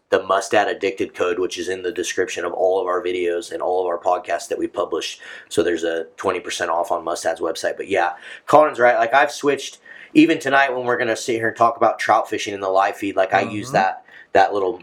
the 0.10 0.22
Mustad 0.24 0.68
Addicted 0.68 1.16
code, 1.16 1.40
which 1.40 1.58
is 1.58 1.70
in 1.70 1.82
the 1.82 1.92
description 1.92 2.46
of 2.46 2.54
all 2.54 2.80
of 2.80 2.86
our 2.88 3.02
videos 3.02 3.52
and 3.52 3.62
all 3.62 3.82
of 3.82 3.88
our 3.88 3.98
podcasts 3.98 4.48
that 4.50 4.60
we 4.60 4.68
publish. 4.68 5.20
So 5.50 5.64
there's 5.64 5.84
a 5.84 6.06
20% 6.18 6.68
off 6.70 6.92
on 6.92 7.04
Mustad's 7.04 7.42
website. 7.42 7.78
But 7.78 7.88
yeah, 7.88 8.14
Colin's 8.46 8.80
right. 8.80 8.98
Like 8.98 9.14
I've 9.14 9.32
switched 9.32 9.80
even 10.14 10.38
tonight 10.38 10.70
when 10.76 10.86
we're 10.86 10.98
going 10.98 11.08
to 11.08 11.16
sit 11.16 11.38
here 11.38 11.48
and 11.48 11.58
talk 11.58 11.78
about 11.78 11.98
trout 11.98 12.30
fishing 12.30 12.54
in 12.54 12.60
the 12.60 12.70
live 12.70 12.96
feed, 12.96 13.16
like 13.16 13.34
I 13.34 13.42
use 13.42 13.70
Mhm. 13.70 13.74
that 13.74 14.06
that 14.34 14.54
little 14.54 14.82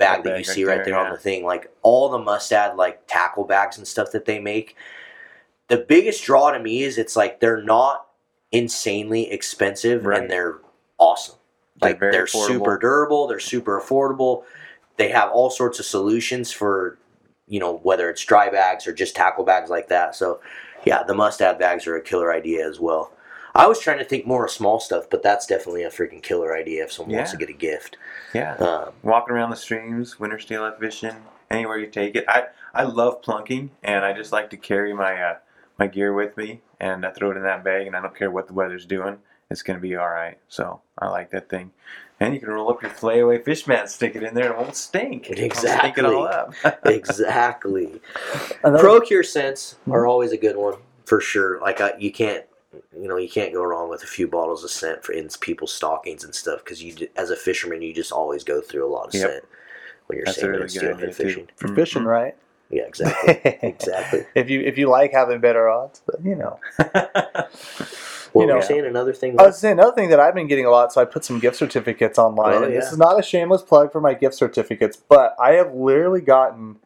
bag 0.00 0.24
That 0.24 0.38
you 0.38 0.44
see 0.44 0.64
right 0.64 0.78
right 0.78 0.84
there, 0.84 0.94
there 0.94 1.04
on 1.06 1.12
the 1.12 1.18
thing. 1.18 1.44
Like 1.44 1.70
all 1.82 2.08
the 2.08 2.18
Mustad 2.18 2.76
like 2.76 3.06
tackle 3.06 3.44
bags 3.44 3.78
and 3.78 3.86
stuff 3.86 4.10
that 4.12 4.24
they 4.24 4.40
make 4.40 4.76
the 5.68 5.78
biggest 5.78 6.24
draw 6.24 6.50
to 6.50 6.58
me 6.58 6.82
is 6.82 6.98
it's 6.98 7.14
like 7.14 7.38
they're 7.38 7.62
not 7.62 8.06
insanely 8.50 9.30
expensive 9.30 10.04
Right. 10.04 10.20
and 10.22 10.30
they're 10.30 10.58
awesome. 10.98 11.36
They're 11.80 11.90
Like 11.92 12.00
they're 12.00 12.24
affordable. 12.26 12.46
super 12.48 12.78
durable, 12.78 13.26
they're 13.28 13.38
super 13.38 13.80
affordable. 13.80 14.42
They 14.96 15.08
have 15.10 15.30
all 15.30 15.50
sorts 15.50 15.78
of 15.78 15.86
solutions 15.86 16.50
for 16.52 16.98
you 17.46 17.60
know 17.60 17.78
whether 17.84 18.10
it's 18.10 18.24
dry 18.24 18.48
bags 18.50 18.86
or 18.86 18.92
just 18.92 19.14
tackle 19.16 19.44
bags 19.44 19.70
like 19.70 19.88
that. 19.88 20.16
So 20.16 20.40
yeah, 20.84 21.02
the 21.04 21.14
must-have 21.14 21.58
bags 21.58 21.86
are 21.86 21.96
a 21.96 22.02
killer 22.02 22.32
idea 22.32 22.66
as 22.68 22.80
well. 22.80 23.12
I 23.54 23.66
was 23.66 23.80
trying 23.80 23.98
to 23.98 24.04
think 24.04 24.26
more 24.26 24.44
of 24.44 24.50
small 24.50 24.78
stuff, 24.80 25.08
but 25.10 25.22
that's 25.22 25.46
definitely 25.46 25.82
a 25.82 25.90
freaking 25.90 26.22
killer 26.22 26.54
idea 26.56 26.84
if 26.84 26.92
someone 26.92 27.16
wants 27.16 27.32
to 27.32 27.36
get 27.36 27.48
a 27.48 27.52
gift. 27.54 27.96
Yeah, 28.32 28.54
Um, 28.56 28.92
walking 29.02 29.34
around 29.34 29.50
the 29.50 29.56
streams, 29.56 30.20
winter 30.20 30.38
steelhead 30.38 30.78
fishing, 30.78 31.16
anywhere 31.50 31.78
you 31.78 31.86
take 31.88 32.14
it. 32.14 32.24
I 32.28 32.44
I 32.72 32.84
love 32.84 33.22
plunking, 33.22 33.70
and 33.82 34.04
I 34.04 34.12
just 34.12 34.30
like 34.32 34.50
to 34.50 34.56
carry 34.56 34.92
my 34.94 35.20
uh, 35.20 35.36
my 35.78 35.86
gear 35.88 36.12
with 36.12 36.36
me 36.36 36.60
and 36.78 37.04
I 37.04 37.10
throw 37.10 37.30
it 37.30 37.36
in 37.36 37.42
that 37.42 37.62
bag, 37.64 37.86
and 37.86 37.94
I 37.96 38.00
don't 38.00 38.14
care 38.16 38.30
what 38.30 38.46
the 38.46 38.54
weather's 38.54 38.86
doing. 38.86 39.18
It's 39.50 39.62
gonna 39.62 39.80
be 39.80 39.96
all 39.96 40.08
right. 40.08 40.38
So 40.48 40.80
I 40.98 41.08
like 41.08 41.30
that 41.30 41.48
thing. 41.48 41.72
And 42.20 42.34
you 42.34 42.40
can 42.40 42.50
roll 42.50 42.70
up 42.70 42.82
your 42.82 42.90
flayaway 42.90 43.42
fish 43.44 43.66
mat, 43.66 43.90
stick 43.90 44.14
it 44.14 44.22
in 44.22 44.34
there, 44.34 44.46
and 44.52 44.54
it 44.54 44.58
won't 44.60 44.76
stink. 44.76 45.28
It 45.30 45.40
won't 45.40 45.56
Stink 45.56 45.98
it 45.98 46.04
all 46.04 46.26
up. 46.26 46.54
exactly. 46.84 48.00
Another- 48.62 48.82
Pro-Cure 48.82 49.22
scents 49.22 49.76
are 49.90 50.06
always 50.06 50.32
a 50.32 50.36
good 50.36 50.56
one 50.56 50.74
for 51.04 51.20
sure. 51.20 51.60
Like 51.60 51.80
I, 51.80 51.92
you 51.98 52.12
can't, 52.12 52.44
you 52.96 53.08
know, 53.08 53.16
you 53.16 53.28
can't 53.28 53.52
go 53.52 53.62
wrong 53.64 53.88
with 53.90 54.02
a 54.02 54.06
few 54.06 54.28
bottles 54.28 54.62
of 54.64 54.70
scent 54.70 55.04
for 55.04 55.12
in 55.12 55.28
people's 55.40 55.72
stockings 55.74 56.22
and 56.24 56.34
stuff 56.34 56.62
because 56.64 56.82
you, 56.82 57.08
as 57.16 57.30
a 57.30 57.36
fisherman, 57.36 57.82
you 57.82 57.92
just 57.92 58.12
always 58.12 58.44
go 58.44 58.60
through 58.60 58.86
a 58.86 58.90
lot 58.92 59.08
of 59.08 59.14
Yep. 59.14 59.22
scent 59.30 59.44
when 60.06 60.16
you're 60.18 60.24
That's 60.26 60.38
a 60.38 60.40
salmon 60.40 60.52
really 60.52 60.62
and 60.64 60.72
good 60.72 60.78
steelhead 60.78 61.02
idea 61.02 61.12
fishing. 61.14 61.46
too. 61.46 61.52
for 61.56 61.74
fishing, 61.74 62.02
mm-hmm. 62.02 62.08
right? 62.10 62.36
Yeah, 62.70 62.82
exactly, 62.84 63.40
exactly. 63.62 64.26
if 64.36 64.48
you 64.48 64.60
if 64.60 64.78
you 64.78 64.88
like 64.88 65.10
having 65.12 65.40
better 65.40 65.68
odds, 65.68 66.02
but 66.06 66.24
you 66.24 66.36
know. 66.36 66.60
What 68.32 68.42
You 68.42 68.46
know- 68.46 68.60
saying? 68.60 68.86
Another 68.86 69.12
thing. 69.12 69.40
I 69.40 69.46
was 69.46 69.58
saying 69.58 69.72
another 69.80 69.92
thing 69.94 70.10
that 70.10 70.20
I've 70.20 70.34
been 70.36 70.46
getting 70.46 70.64
a 70.64 70.70
lot, 70.70 70.92
so 70.92 71.00
I 71.00 71.04
put 71.04 71.24
some 71.24 71.40
gift 71.40 71.56
certificates 71.56 72.16
online. 72.16 72.54
Oh, 72.54 72.62
and 72.62 72.72
This 72.76 72.92
is 72.92 72.96
not 72.98 73.18
a 73.18 73.24
shameless 73.24 73.62
plug 73.62 73.90
for 73.90 74.00
my 74.00 74.14
gift 74.14 74.36
certificates, 74.36 74.96
but 74.96 75.34
I 75.40 75.54
have 75.54 75.74
literally 75.74 76.20
gotten, 76.20 76.76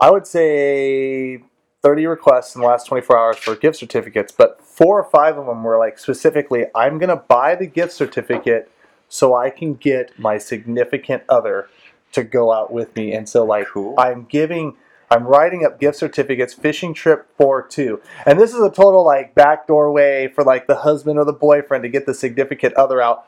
I 0.00 0.10
would 0.10 0.26
say, 0.26 1.42
30 1.82 2.06
requests 2.06 2.54
in 2.54 2.62
the 2.62 2.66
last 2.66 2.86
24 2.86 3.18
hours 3.18 3.36
for 3.36 3.54
gift 3.56 3.76
certificates, 3.76 4.32
but 4.32 4.58
four 4.74 4.98
or 4.98 5.04
five 5.04 5.38
of 5.38 5.46
them 5.46 5.62
were 5.62 5.78
like 5.78 5.98
specifically, 5.98 6.66
I'm 6.74 6.98
going 6.98 7.08
to 7.08 7.16
buy 7.16 7.54
the 7.54 7.66
gift 7.66 7.92
certificate 7.92 8.70
so 9.08 9.34
I 9.34 9.50
can 9.50 9.74
get 9.74 10.18
my 10.18 10.36
significant 10.36 11.22
other 11.28 11.68
to 12.12 12.24
go 12.24 12.52
out 12.52 12.72
with 12.72 12.94
me. 12.96 13.12
And 13.12 13.28
so, 13.28 13.44
like, 13.44 13.68
Cool. 13.68 13.94
I'm 13.96 14.24
giving. 14.24 14.76
I'm 15.10 15.24
writing 15.24 15.64
up 15.64 15.78
gift 15.78 15.98
certificates, 15.98 16.54
fishing 16.54 16.92
trip 16.92 17.28
for 17.36 17.62
two. 17.62 18.00
And 18.26 18.40
this 18.40 18.52
is 18.52 18.60
a 18.60 18.70
total 18.70 19.04
like 19.04 19.34
backdoor 19.34 19.92
way 19.92 20.28
for 20.34 20.42
like 20.42 20.66
the 20.66 20.76
husband 20.76 21.18
or 21.18 21.24
the 21.24 21.32
boyfriend 21.32 21.84
to 21.84 21.88
get 21.88 22.06
the 22.06 22.14
significant 22.14 22.74
other 22.74 23.00
out. 23.00 23.26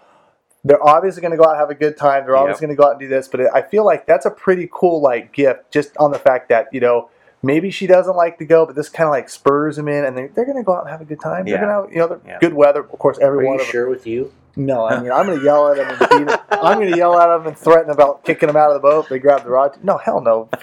They're 0.65 0.83
obviously 0.83 1.21
going 1.21 1.33
to 1.33 1.37
go 1.37 1.45
out 1.45 1.51
and 1.51 1.61
have 1.61 1.71
a 1.71 1.75
good 1.75 1.97
time. 1.97 2.25
They're 2.25 2.37
obviously 2.37 2.67
going 2.67 2.77
to 2.77 2.83
go 2.83 2.89
out 2.89 2.93
and 2.93 3.01
do 3.01 3.09
this, 3.09 3.29
but 3.29 3.55
I 3.55 3.63
feel 3.63 3.85
like 3.85 4.07
that's 4.07 4.27
a 4.27 4.31
pretty 4.31 4.69
cool 4.73 5.01
like 5.01 5.33
gift 5.33 5.71
just 5.71 5.97
on 5.99 6.11
the 6.11 6.19
fact 6.19 6.49
that, 6.49 6.67
you 6.73 6.81
know, 6.81 7.11
maybe 7.47 7.71
she 7.71 7.87
doesn't 7.87 8.17
like 8.17 8.39
to 8.39 8.45
go, 8.45 8.67
but 8.67 8.75
this 8.75 8.89
kind 8.89 9.07
of 9.07 9.13
like 9.13 9.29
spurs 9.31 9.77
them 9.77 9.89
in 9.89 10.05
and 10.05 10.17
they, 10.19 10.27
they're 10.27 10.45
going 10.45 10.57
to 10.59 10.63
go 10.65 10.75
out 10.75 10.83
and 10.83 10.91
have 10.91 11.01
a 11.01 11.05
good 11.05 11.21
time. 11.21 11.45
They're 11.47 11.55
Yeah. 11.55 11.61
going 11.61 11.69
to 11.69 11.83
have, 11.83 11.93
you 11.93 11.99
know, 12.01 12.09
they're 12.09 12.21
Yeah. 12.27 12.39
good 12.41 12.55
weather. 12.55 12.81
Of 12.81 12.99
course, 12.99 13.19
everyone. 13.19 13.57
Are 13.57 13.63
you 13.63 13.65
sure 13.65 13.89
with 13.89 14.07
you? 14.07 14.33
No, 14.57 14.87
I 14.87 15.01
mean, 15.03 15.13
I'm 15.13 15.27
going 15.27 15.39
to 15.39 15.45
yell 15.45 15.69
at 15.71 15.77
them 15.77 15.89
and 15.91 16.27
beat 16.27 16.33
'em. 16.33 16.39
I'm 16.51 16.79
going 16.79 16.91
to 16.91 16.97
yell 16.97 17.19
at 17.19 17.27
them 17.29 17.47
and 17.47 17.57
threaten 17.59 17.91
about 17.91 18.25
kicking 18.25 18.47
them 18.47 18.57
out 18.57 18.71
of 18.71 18.75
the 18.75 18.81
boat. 18.81 19.05
if 19.05 19.09
They 19.11 19.19
grab 19.19 19.45
the 19.45 19.51
rod. 19.51 19.77
No, 19.83 19.99
hell 19.99 20.21
no. 20.21 20.49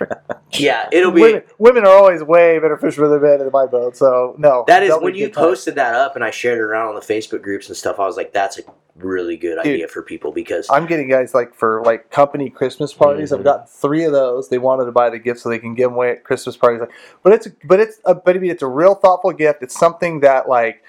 Yeah, 0.56 0.88
it'll 0.92 1.10
be. 1.12 1.22
women, 1.22 1.42
women 1.58 1.84
are 1.88 1.96
always 1.96 2.22
way 2.22 2.60
better 2.60 2.78
fishermen 2.78 3.10
than 3.10 3.24
men 3.24 3.42
in 3.42 3.50
my 3.52 3.66
boat. 3.66 3.98
So 3.98 4.36
no, 4.38 4.64
That 4.68 4.84
is 4.84 4.94
when 5.02 5.16
you 5.16 5.26
good 5.26 5.34
time. 5.34 5.46
posted 5.46 5.74
that 5.76 5.96
up 5.96 6.16
and 6.16 6.24
I 6.24 6.30
shared 6.30 6.60
it 6.60 6.62
around 6.62 6.90
on 6.90 6.94
the 6.96 7.02
Facebook 7.02 7.42
groups 7.42 7.70
and 7.70 7.76
stuff. 7.76 8.00
I 8.00 8.06
was 8.06 8.18
like, 8.18 8.34
that's 8.34 8.60
a 8.60 8.62
really 8.98 9.36
good 9.36 9.56
Dude. 9.64 9.74
idea 9.74 9.88
for 9.88 10.04
people 10.04 10.32
because 10.32 10.68
I'm 10.70 10.86
getting 10.86 11.10
guys 11.10 11.34
like 11.34 11.56
for 11.56 11.82
like 11.84 12.12
company 12.12 12.52
Christmas 12.52 12.94
parties. 12.94 13.32
Mhm. 13.32 13.40
I've 13.40 13.44
got 13.44 13.68
three 13.68 14.04
of 14.04 14.12
those. 14.12 14.50
They 14.50 14.60
wanted 14.60 14.86
to 14.86 14.92
buy 14.92 15.10
the 15.10 15.18
gift 15.18 15.40
so 15.40 15.50
they 15.50 15.58
can 15.58 15.74
give 15.74 15.90
them 15.90 15.96
away 15.96 16.12
at 16.12 16.24
Christmas 16.24 16.56
parties. 16.56 16.82
Like, 16.82 16.92
but 17.24 17.34
it's 17.34 17.48
but 17.64 17.80
it's 17.80 18.00
a, 18.06 18.14
but 18.14 18.36
I 18.36 18.40
mean, 18.40 18.52
it's 18.52 18.62
a 18.62 18.68
real 18.68 18.94
thoughtful 18.94 19.32
gift. 19.34 19.64
It's 19.64 19.76
something 19.76 20.20
that 20.20 20.48
like 20.48 20.84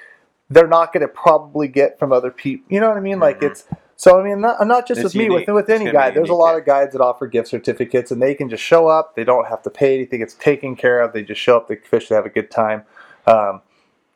they're 0.51 0.69
not 0.69 0.93
going 0.93 1.01
to 1.03 1.09
probably 1.09 1.69
get 1.69 1.99
from 1.99 2.13
other 2.13 2.31
people. 2.31 2.67
You 2.69 2.81
know 2.81 2.89
what 2.89 2.97
I 2.97 3.01
mean? 3.01 3.19
Like 3.19 3.41
Mhm. 3.41 3.51
it's 3.51 3.65
so. 3.97 4.21
I 4.21 4.25
mean, 4.25 4.41
not, 4.41 4.67
not 4.67 4.87
just 4.87 5.01
It's 5.01 5.15
with 5.15 5.29
me. 5.29 5.31
With 5.31 5.49
with 5.49 5.71
any 5.71 5.91
guy, 5.91 6.11
there's 6.11 6.29
a 6.31 6.35
lot 6.35 6.57
of 6.59 6.65
guides 6.65 6.93
that 6.93 7.01
offer 7.01 7.27
gift 7.27 7.49
certificates, 7.49 8.11
and 8.11 8.21
they 8.21 8.35
can 8.35 8.49
just 8.49 8.63
show 8.63 8.89
up. 8.89 9.15
They 9.17 9.25
don't 9.25 9.47
have 9.49 9.63
to 9.63 9.71
pay 9.71 9.95
anything. 9.95 10.21
It's 10.21 10.35
taken 10.35 10.77
care 10.77 11.01
of. 11.01 11.13
They 11.13 11.23
just 11.23 11.41
show 11.41 11.57
up. 11.57 11.69
They 11.69 11.77
fish. 11.77 12.09
They 12.09 12.15
have 12.15 12.27
a 12.27 12.31
good 12.31 12.51
time. 12.51 12.83
Um, 13.27 13.63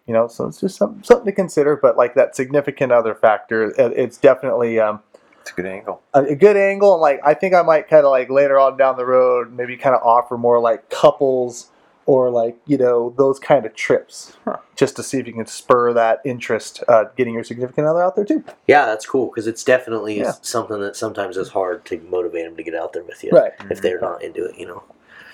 you 0.06 0.14
know, 0.14 0.26
so 0.26 0.46
it's 0.46 0.60
just 0.60 0.76
some, 0.76 1.02
something 1.04 1.26
to 1.26 1.32
consider. 1.32 1.76
But 1.76 1.96
like 1.96 2.14
that 2.14 2.34
significant 2.36 2.92
other 2.92 3.14
factor, 3.14 3.64
it, 3.70 3.92
it's 3.96 4.16
definitely. 4.18 4.78
Um, 4.80 5.00
It's 5.42 5.50
a 5.52 5.54
good 5.54 5.66
angle. 5.66 6.02
a, 6.14 6.22
a 6.24 6.34
good 6.34 6.56
angle 6.56 6.92
and 6.94 7.00
like 7.00 7.20
I 7.24 7.32
think 7.34 7.54
I 7.54 7.62
might 7.62 7.88
kind 7.88 8.04
of 8.04 8.10
like 8.10 8.28
later 8.30 8.58
on 8.58 8.76
down 8.76 8.96
the 8.96 9.06
road 9.06 9.52
maybe 9.52 9.76
kind 9.78 9.94
of 9.96 10.02
offer 10.02 10.36
more 10.36 10.60
like 10.60 10.90
couples 10.90 11.68
or 12.08 12.30
like 12.30 12.56
you 12.66 12.78
know 12.78 13.14
those 13.18 13.38
kind 13.38 13.66
of 13.66 13.74
trips 13.74 14.32
Huh. 14.44 14.56
just 14.74 14.96
to 14.96 15.02
see 15.02 15.18
if 15.18 15.26
you 15.26 15.34
can 15.34 15.46
spur 15.46 15.92
that 15.92 16.20
interest 16.24 16.82
uh, 16.88 17.04
getting 17.16 17.34
your 17.34 17.44
significant 17.44 17.86
other 17.86 18.02
out 18.02 18.16
there 18.16 18.24
too 18.24 18.42
yeah, 18.66 18.86
that's 18.86 19.04
cool 19.06 19.26
because 19.26 19.46
it's 19.46 19.62
definitely 19.62 20.18
Yeah. 20.18 20.32
something 20.42 20.80
that 20.80 20.96
sometimes 20.96 21.36
is 21.36 21.50
hard 21.50 21.84
to 21.86 22.00
motivate 22.00 22.46
them 22.46 22.56
to 22.56 22.62
get 22.62 22.74
out 22.74 22.92
there 22.94 23.04
with 23.04 23.22
you 23.22 23.30
right 23.32 23.52
if 23.70 23.80
they're 23.82 24.00
not 24.00 24.22
into 24.22 24.44
it. 24.46 24.58
You 24.58 24.66
know. 24.68 24.82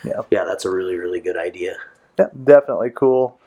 Yeah. 0.04 0.20
Yeah, 0.30 0.44
that's 0.44 0.64
a 0.64 0.70
really 0.70 0.96
really 0.96 1.20
good 1.20 1.36
idea. 1.36 1.76
yeah, 2.18 2.26
definitely 2.44 2.90
cool 2.90 3.38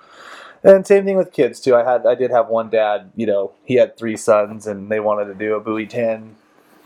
and 0.64 0.88
same 0.88 1.04
thing 1.06 1.18
with 1.18 1.32
kids 1.34 1.60
too 1.60 1.76
I 1.76 1.84
had 1.90 2.06
I 2.06 2.16
did 2.16 2.32
have 2.32 2.48
one 2.48 2.70
dad 2.70 3.12
you 3.16 3.26
know 3.28 3.52
he 3.66 3.76
had 3.76 3.98
three 3.98 4.16
sons 4.18 4.66
and 4.68 4.90
they 4.90 5.00
wanted 5.02 5.26
to 5.26 5.34
do 5.36 5.54
a 5.56 5.60
buoy 5.60 5.86
10 5.86 6.36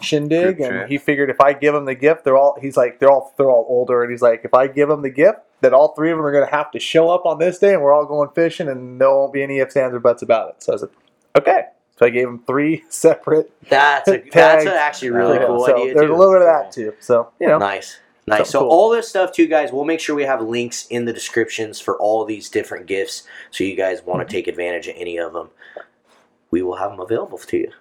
shindig 0.02 0.58
Group 0.58 0.60
and 0.60 0.78
trip. 0.80 0.90
he 0.90 0.98
figured 0.98 1.30
if 1.30 1.40
I 1.40 1.54
give 1.54 1.74
them 1.76 1.86
the 1.86 1.96
gift 1.96 2.24
they're 2.26 2.36
all 2.36 2.58
he's 2.60 2.76
like 2.76 3.00
they're 3.00 3.12
all 3.12 3.34
they're 3.38 3.50
all 3.52 3.66
older 3.70 4.02
and 4.04 4.12
he's 4.12 4.22
like 4.24 4.42
if 4.44 4.54
I 4.54 4.66
give 4.68 4.90
them 4.90 5.04
the 5.04 5.10
gift 5.12 5.40
then 5.62 5.74
all 5.74 5.90
three 5.96 6.12
of 6.12 6.18
them 6.18 6.26
are 6.26 6.32
going 6.32 6.46
to 6.46 6.52
have 6.56 6.72
to 6.72 6.80
show 6.80 7.10
up 7.10 7.26
on 7.26 7.40
this 7.40 7.58
day 7.60 7.74
and 7.74 7.82
we're 7.82 7.94
all 7.94 8.06
going 8.06 8.30
fishing 8.30 8.68
and 8.68 9.00
there 9.00 9.10
won't 9.10 9.32
be 9.34 9.42
any 9.44 9.60
ifs 9.60 9.76
ands 9.78 9.96
or 9.96 10.00
buts 10.00 10.22
about 10.22 10.50
it 10.50 10.56
so 10.64 10.74
I 10.74 10.78
said 10.78 10.90
okay 11.38 11.66
so 11.98 12.06
I 12.06 12.10
gave 12.10 12.26
them 12.28 12.44
three 12.46 12.84
separate 12.90 13.52
That's 13.70 14.08
a, 14.08 14.18
Tags. 14.32 14.66
that's 14.66 14.68
actually 14.68 15.12
really 15.12 15.38
cool 15.40 15.66
so 15.66 15.76
idea 15.82 15.94
there's 15.94 16.08
too. 16.10 16.16
a 16.16 16.18
little 16.18 16.34
bit 16.34 16.42
of 16.42 16.48
that 16.48 16.72
too 16.72 16.94
so 17.00 17.30
you 17.40 17.48
know 17.48 17.58
Nice. 17.60 18.00
Nice. 18.28 18.52
So 18.52 18.60
cool. 18.60 18.70
all 18.70 18.90
this 18.92 19.10
stuff 19.10 19.32
too, 19.34 19.48
guys. 19.48 19.72
We'll 19.72 19.84
make 19.84 20.00
sure 20.00 20.16
we 20.16 20.24
have 20.24 20.42
links 20.44 20.86
in 20.88 21.06
the 21.06 21.12
descriptions 21.12 21.82
for 21.82 21.98
all 21.98 22.24
these 22.24 22.50
different 22.50 22.86
gifts, 22.86 23.24
so 23.50 23.64
you 23.64 23.76
guys 23.76 24.04
want 24.06 24.20
to 24.20 24.26
Mm-hmm. 24.26 24.32
take 24.32 24.48
advantage 24.48 24.88
of 24.88 24.94
any 24.96 25.18
of 25.18 25.34
them. 25.34 25.50
We 26.52 26.62
will 26.62 26.76
have 26.76 26.92
them 26.92 27.00
available 27.00 27.40
to 27.40 27.58
you. 27.58 27.72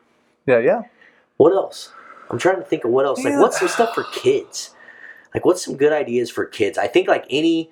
yeah 0.46 0.58
yeah 0.58 0.82
What 1.36 1.52
else? 1.52 1.92
I'm 2.30 2.38
trying 2.38 2.56
to 2.56 2.62
think 2.62 2.84
of 2.84 2.90
what 2.90 3.04
else. 3.04 3.22
Like, 3.22 3.32
Yeah. 3.34 3.40
what's 3.40 3.58
some 3.58 3.68
stuff 3.68 3.94
for 3.94 4.04
kids? 4.14 4.70
Like, 5.34 5.44
what's 5.44 5.64
some 5.64 5.76
good 5.76 5.92
ideas 5.92 6.30
for 6.30 6.44
kids? 6.44 6.78
I 6.78 6.86
think 6.86 7.08
like 7.08 7.24
any, 7.30 7.70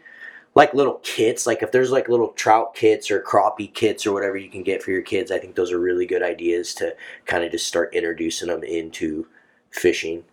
like 0.54 0.74
little 0.74 1.00
kits. 1.02 1.46
Like 1.46 1.62
if 1.62 1.72
there's 1.72 1.90
like 1.90 2.08
little 2.08 2.28
trout 2.30 2.74
kits 2.74 3.10
or 3.10 3.20
crappie 3.20 3.72
kits 3.72 4.06
or 4.06 4.12
whatever 4.12 4.36
you 4.36 4.48
can 4.48 4.62
get 4.62 4.82
for 4.82 4.90
your 4.90 5.02
kids, 5.02 5.30
I 5.30 5.38
think 5.38 5.54
those 5.54 5.72
are 5.72 5.78
really 5.78 6.06
good 6.06 6.22
ideas 6.22 6.74
to 6.76 6.94
kind 7.26 7.44
of 7.44 7.50
just 7.52 7.66
start 7.66 7.94
introducing 7.94 8.48
them 8.48 8.62
into 8.64 9.26
fishing. 9.70 10.24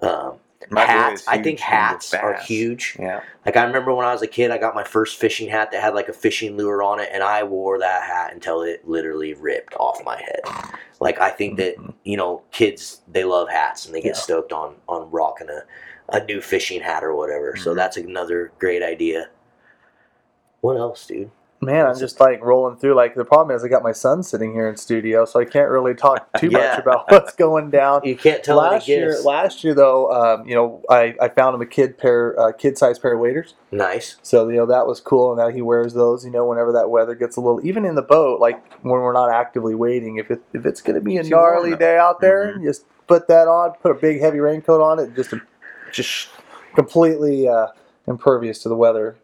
Um, 0.00 0.34
My 0.70 0.84
hats. 0.84 1.26
I 1.28 1.42
think 1.42 1.58
hats 1.58 2.14
are 2.14 2.34
huge. 2.34 2.96
Yeah. 2.98 3.20
Like 3.44 3.56
I 3.56 3.64
remember 3.64 3.94
when 3.94 4.06
I 4.06 4.12
was 4.12 4.22
a 4.22 4.26
kid, 4.26 4.50
I 4.50 4.58
got 4.58 4.74
my 4.74 4.84
first 4.84 5.18
fishing 5.18 5.48
hat 5.48 5.70
that 5.72 5.82
had 5.82 5.94
like 5.94 6.08
a 6.08 6.12
fishing 6.12 6.56
lure 6.56 6.82
on 6.82 7.00
it, 7.00 7.08
and 7.12 7.22
I 7.22 7.42
wore 7.42 7.78
that 7.80 8.02
hat 8.04 8.32
until 8.32 8.62
it 8.62 8.86
literally 8.88 9.34
ripped 9.34 9.74
off 9.74 10.02
my 10.04 10.16
head. 10.16 10.40
Like 11.00 11.20
I 11.20 11.30
think 11.30 11.56
that 11.58 11.74
you 12.04 12.16
know, 12.16 12.42
kids 12.50 13.00
they 13.08 13.24
love 13.24 13.48
hats 13.50 13.84
and 13.86 13.94
they 13.94 14.00
get 14.00 14.14
Yeah. 14.14 14.20
stoked 14.20 14.52
on 14.52 14.76
on 14.88 15.10
rocking 15.10 15.48
a, 15.48 15.62
a 16.12 16.24
new 16.24 16.40
fishing 16.40 16.80
hat 16.80 17.04
or 17.04 17.14
whatever. 17.14 17.56
So 17.56 17.72
Mhm. 17.72 17.76
that's 17.76 17.96
another 17.96 18.52
great 18.58 18.82
idea. 18.82 19.28
What 20.60 20.76
else, 20.76 21.06
dude? 21.06 21.30
Man, 21.62 21.86
I'm 21.86 21.98
just 21.98 22.18
like 22.20 22.42
rolling 22.42 22.76
through. 22.76 22.94
Like 22.94 23.14
the 23.14 23.24
problem 23.24 23.54
is, 23.54 23.62
I 23.62 23.68
got 23.68 23.82
my 23.82 23.92
son 23.92 24.22
sitting 24.22 24.54
here 24.54 24.66
in 24.66 24.76
studio, 24.78 25.26
so 25.26 25.38
I 25.40 25.44
can't 25.44 25.68
really 25.68 25.92
talk 25.94 26.26
too 26.38 26.48
Yeah. 26.48 26.58
much 26.70 26.78
about 26.78 27.10
what's 27.10 27.34
going 27.34 27.68
down. 27.68 28.00
You 28.02 28.16
can't 28.16 28.42
tell 28.42 28.56
last 28.56 28.88
year, 28.88 29.14
last 29.22 29.62
year 29.62 29.74
though, 29.74 30.10
um, 30.10 30.48
you 30.48 30.54
know, 30.54 30.80
I, 30.88 31.14
I 31.20 31.28
found 31.28 31.54
him 31.54 31.60
a 31.60 31.66
kid 31.66 31.98
pair, 31.98 32.34
uh, 32.40 32.52
kid 32.52 32.78
size 32.78 32.98
pair 32.98 33.12
of 33.12 33.20
waders. 33.20 33.56
nice. 33.70 34.16
So 34.22 34.48
you 34.48 34.56
know 34.56 34.64
that 34.66 34.86
was 34.86 35.00
cool, 35.00 35.32
and 35.32 35.38
now 35.38 35.48
he 35.48 35.60
wears 35.60 35.92
those. 35.92 36.24
You 36.24 36.30
know, 36.30 36.46
whenever 36.46 36.72
that 36.72 36.88
weather 36.88 37.14
gets 37.14 37.36
a 37.36 37.42
little, 37.42 37.60
even 37.62 37.84
in 37.84 37.94
the 37.94 38.00
boat, 38.02 38.40
like 38.40 38.58
when 38.82 39.02
we're 39.02 39.12
not 39.12 39.30
actively 39.30 39.74
waiting, 39.74 40.16
if 40.16 40.30
it 40.30 40.40
if 40.54 40.64
it's 40.64 40.80
going 40.80 40.94
to 40.94 41.02
be 41.02 41.16
a 41.18 41.20
Keeps 41.20 41.28
you 41.28 41.36
warm, 41.36 41.56
gnarly 41.56 41.76
day 41.76 41.98
out 41.98 42.22
there, 42.22 42.54
Mhm. 42.58 42.64
just 42.64 42.86
put 43.06 43.28
that 43.28 43.48
on, 43.48 43.72
put 43.82 43.90
a 43.90 43.94
big 44.00 44.20
heavy 44.22 44.40
raincoat 44.40 44.80
on 44.80 44.98
it, 44.98 45.14
just 45.14 45.34
just 45.92 46.28
completely 46.74 47.48
uh, 47.48 47.68
impervious 48.06 48.62
to 48.62 48.68
the 48.68 48.76
weather. 48.76 49.16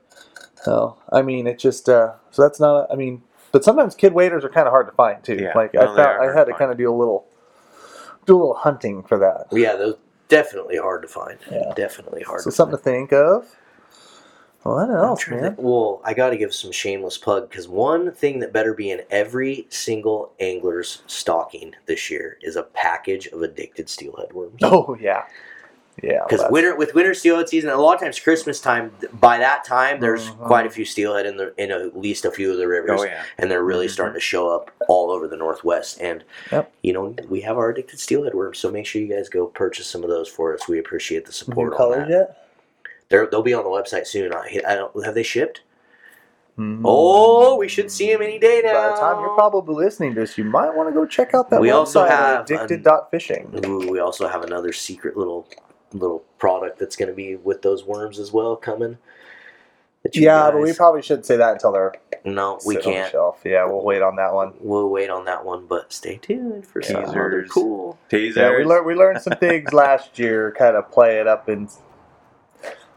So 0.62 0.96
I 1.12 1.22
mean, 1.22 1.46
it 1.46 1.59
just 1.59 1.88
uh, 1.88 2.14
so 2.31 2.42
that's 2.42 2.61
not. 2.61 2.90
I 2.90 2.96
mean, 2.96 3.22
but 3.52 3.64
sometimes 3.64 3.94
kid 3.94 4.12
waders 4.12 4.44
are 4.44 4.48
kind 4.48 4.66
of 4.66 4.72
hard 4.72 4.87
to 4.87 4.92
find 4.92 5.22
too. 5.22 5.37
Yeah, 5.37 5.52
like 5.55 5.74
no, 5.74 5.83
I 5.83 5.87
found, 5.87 6.31
I 6.31 6.37
had 6.37 6.44
to 6.44 6.52
to 6.52 6.59
kind 6.59 6.70
of 6.70 6.79
do 6.79 6.92
a 6.92 6.94
little 6.94 7.26
do 8.26 8.37
a 8.37 8.38
little 8.38 8.55
hunting 8.55 9.02
for 9.02 9.18
that. 9.18 9.46
Yeah, 9.52 9.76
those 9.76 9.96
definitely 10.29 10.76
hard 10.76 11.02
to 11.02 11.09
find. 11.09 11.38
Yeah. 11.50 11.72
Definitely 11.74 12.22
hard. 12.22 12.42
So 12.42 12.50
to 12.50 12.57
something 12.57 12.79
find. 12.79 12.85
to 12.85 12.90
think 12.90 13.12
of. 13.12 13.57
What 14.62 14.90
else, 14.90 15.29
man? 15.29 15.55
well, 15.59 16.00
I 16.05 16.12
got 16.12 16.31
to 16.31 16.37
give 16.37 16.52
some 16.52 16.72
shameless 16.72 17.18
plug 17.18 17.48
because 17.48 17.68
one 17.68 18.11
thing 18.11 18.40
that 18.40 18.52
better 18.52 18.74
be 18.74 18.90
in 18.90 19.02
every 19.11 19.68
single 19.68 20.33
angler's 20.40 21.02
stocking 21.07 21.76
this 21.87 22.11
year 22.11 22.37
is 22.42 22.57
a 22.57 22.64
package 22.64 23.29
of 23.29 23.42
addicted 23.42 23.88
steelhead 23.88 24.33
worms. 24.33 24.59
Oh 24.62 24.96
yeah, 25.00 25.26
yeah. 26.02 26.20
Because 26.28 26.44
winter 26.50 26.76
with 26.76 26.94
winter 26.94 27.14
steelhead 27.14 27.48
season, 27.48 27.70
a 27.70 27.76
lot 27.76 27.94
of 27.94 28.00
times 28.00 28.18
Christmas 28.20 28.61
time. 28.61 28.92
By 29.14 29.38
that 29.38 29.64
time, 29.64 30.00
there's 30.00 30.28
Mhm. 30.28 30.38
quite 30.46 30.66
a 30.66 30.70
few 30.70 30.85
steelhead 30.85 31.26
in 31.26 31.37
the 31.37 31.54
in 31.56 31.70
at 31.70 31.96
least 31.98 32.24
a 32.24 32.30
few 32.30 32.50
of 32.52 32.59
the 32.59 32.68
rivers, 32.68 33.00
Oh 33.00 33.04
yeah. 33.04 33.22
and 33.38 33.50
they're 33.50 33.62
really 33.64 33.87
Mhm. 33.87 33.90
starting 33.90 34.14
to 34.14 34.20
show 34.20 34.48
up 34.48 34.70
all 34.88 35.11
over 35.11 35.26
the 35.26 35.37
Northwest. 35.37 35.98
And 36.00 36.24
Yep. 36.52 36.70
you 36.82 36.92
know, 36.92 37.14
we 37.28 37.40
have 37.42 37.56
our 37.56 37.70
addicted 37.70 37.98
steelhead 38.00 38.35
worms, 38.35 38.59
so 38.59 38.70
make 38.70 38.87
sure 38.87 39.00
you 39.00 39.09
guys 39.14 39.28
go 39.28 39.46
purchase 39.46 39.87
some 39.87 40.02
of 40.04 40.11
those 40.11 40.28
for 40.28 40.52
us. 40.54 40.68
We 40.68 40.78
appreciate 40.78 41.24
the 41.24 41.30
New 41.30 41.35
support 41.35 41.72
on 41.72 41.76
colors 41.78 42.09
yet? 42.11 42.37
They're, 43.09 43.26
they'll 43.26 43.42
be 43.42 43.54
on 43.54 43.62
the 43.64 43.70
website 43.70 44.06
soon. 44.06 44.32
I, 44.35 44.61
I 44.66 44.74
don't 44.74 45.04
have 45.04 45.14
they 45.14 45.22
shipped. 45.22 45.61
Mhm. 46.59 46.80
Oh, 46.87 47.56
we 47.56 47.68
should 47.68 47.90
see 47.90 48.11
them 48.12 48.22
any 48.22 48.38
day 48.38 48.62
now. 48.64 48.72
By 48.72 48.88
the 48.94 49.00
time 49.00 49.20
you're 49.20 49.35
probably 49.35 49.74
listening 49.85 50.14
to 50.14 50.20
this, 50.20 50.38
you 50.38 50.44
might 50.44 50.74
want 50.74 50.88
to 50.88 50.92
go 50.94 51.04
check 51.04 51.35
out 51.35 51.50
that 51.50 51.61
We 51.61 51.68
website, 51.68 51.74
also 51.74 52.04
have 52.06 52.40
addicted 52.44 52.78
an- 52.78 52.82
dot 52.82 53.11
fishing. 53.11 53.61
Ooh, 53.66 53.90
we 53.90 53.98
also 54.00 54.26
have 54.26 54.42
another 54.42 54.72
secret 54.72 55.16
little 55.18 55.46
little 55.92 56.20
product 56.38 56.79
that's 56.79 56.96
going 56.96 57.09
to 57.09 57.14
be 57.14 57.37
with 57.37 57.62
those 57.62 57.85
worms 57.85 58.18
as 58.18 58.33
well 58.33 58.57
coming. 58.57 58.99
that 60.03 60.14
you 60.16 60.22
Yeah, 60.22 60.51
but 60.51 60.61
we 60.61 60.72
probably 60.72 61.03
shouldn't 61.03 61.27
say 61.27 61.37
that 61.37 61.53
until 61.55 61.72
they're 61.72 61.94
no, 62.25 62.59
we 62.66 62.75
sit 62.75 62.87
on 62.87 62.92
the 62.92 62.96
can't. 62.99 63.12
shelf. 63.12 63.40
Yeah, 63.44 63.64
we'll 63.66 63.83
wait 63.85 64.03
on 64.03 64.16
that 64.16 64.35
one. 64.35 64.55
We'll 64.61 64.88
wait 64.90 65.11
on 65.11 65.25
that 65.27 65.44
one, 65.44 65.66
but 65.66 65.92
stay 65.92 66.16
tuned 66.16 66.66
for 66.66 66.83
some 66.83 67.05
other 67.05 67.42
Teasers. 67.42 67.51
cool. 67.53 67.99
Teasers. 68.09 68.37
Yeah, 68.37 68.57
we 68.57 68.64
learned 68.64 68.85
we 68.87 68.94
learned 68.94 69.22
some 69.22 69.38
things 69.38 69.72
last 69.72 70.18
year, 70.18 70.53
kind 70.59 70.77
of 70.77 70.90
play 70.90 71.18
it 71.20 71.27
up 71.29 71.49
in 71.49 71.68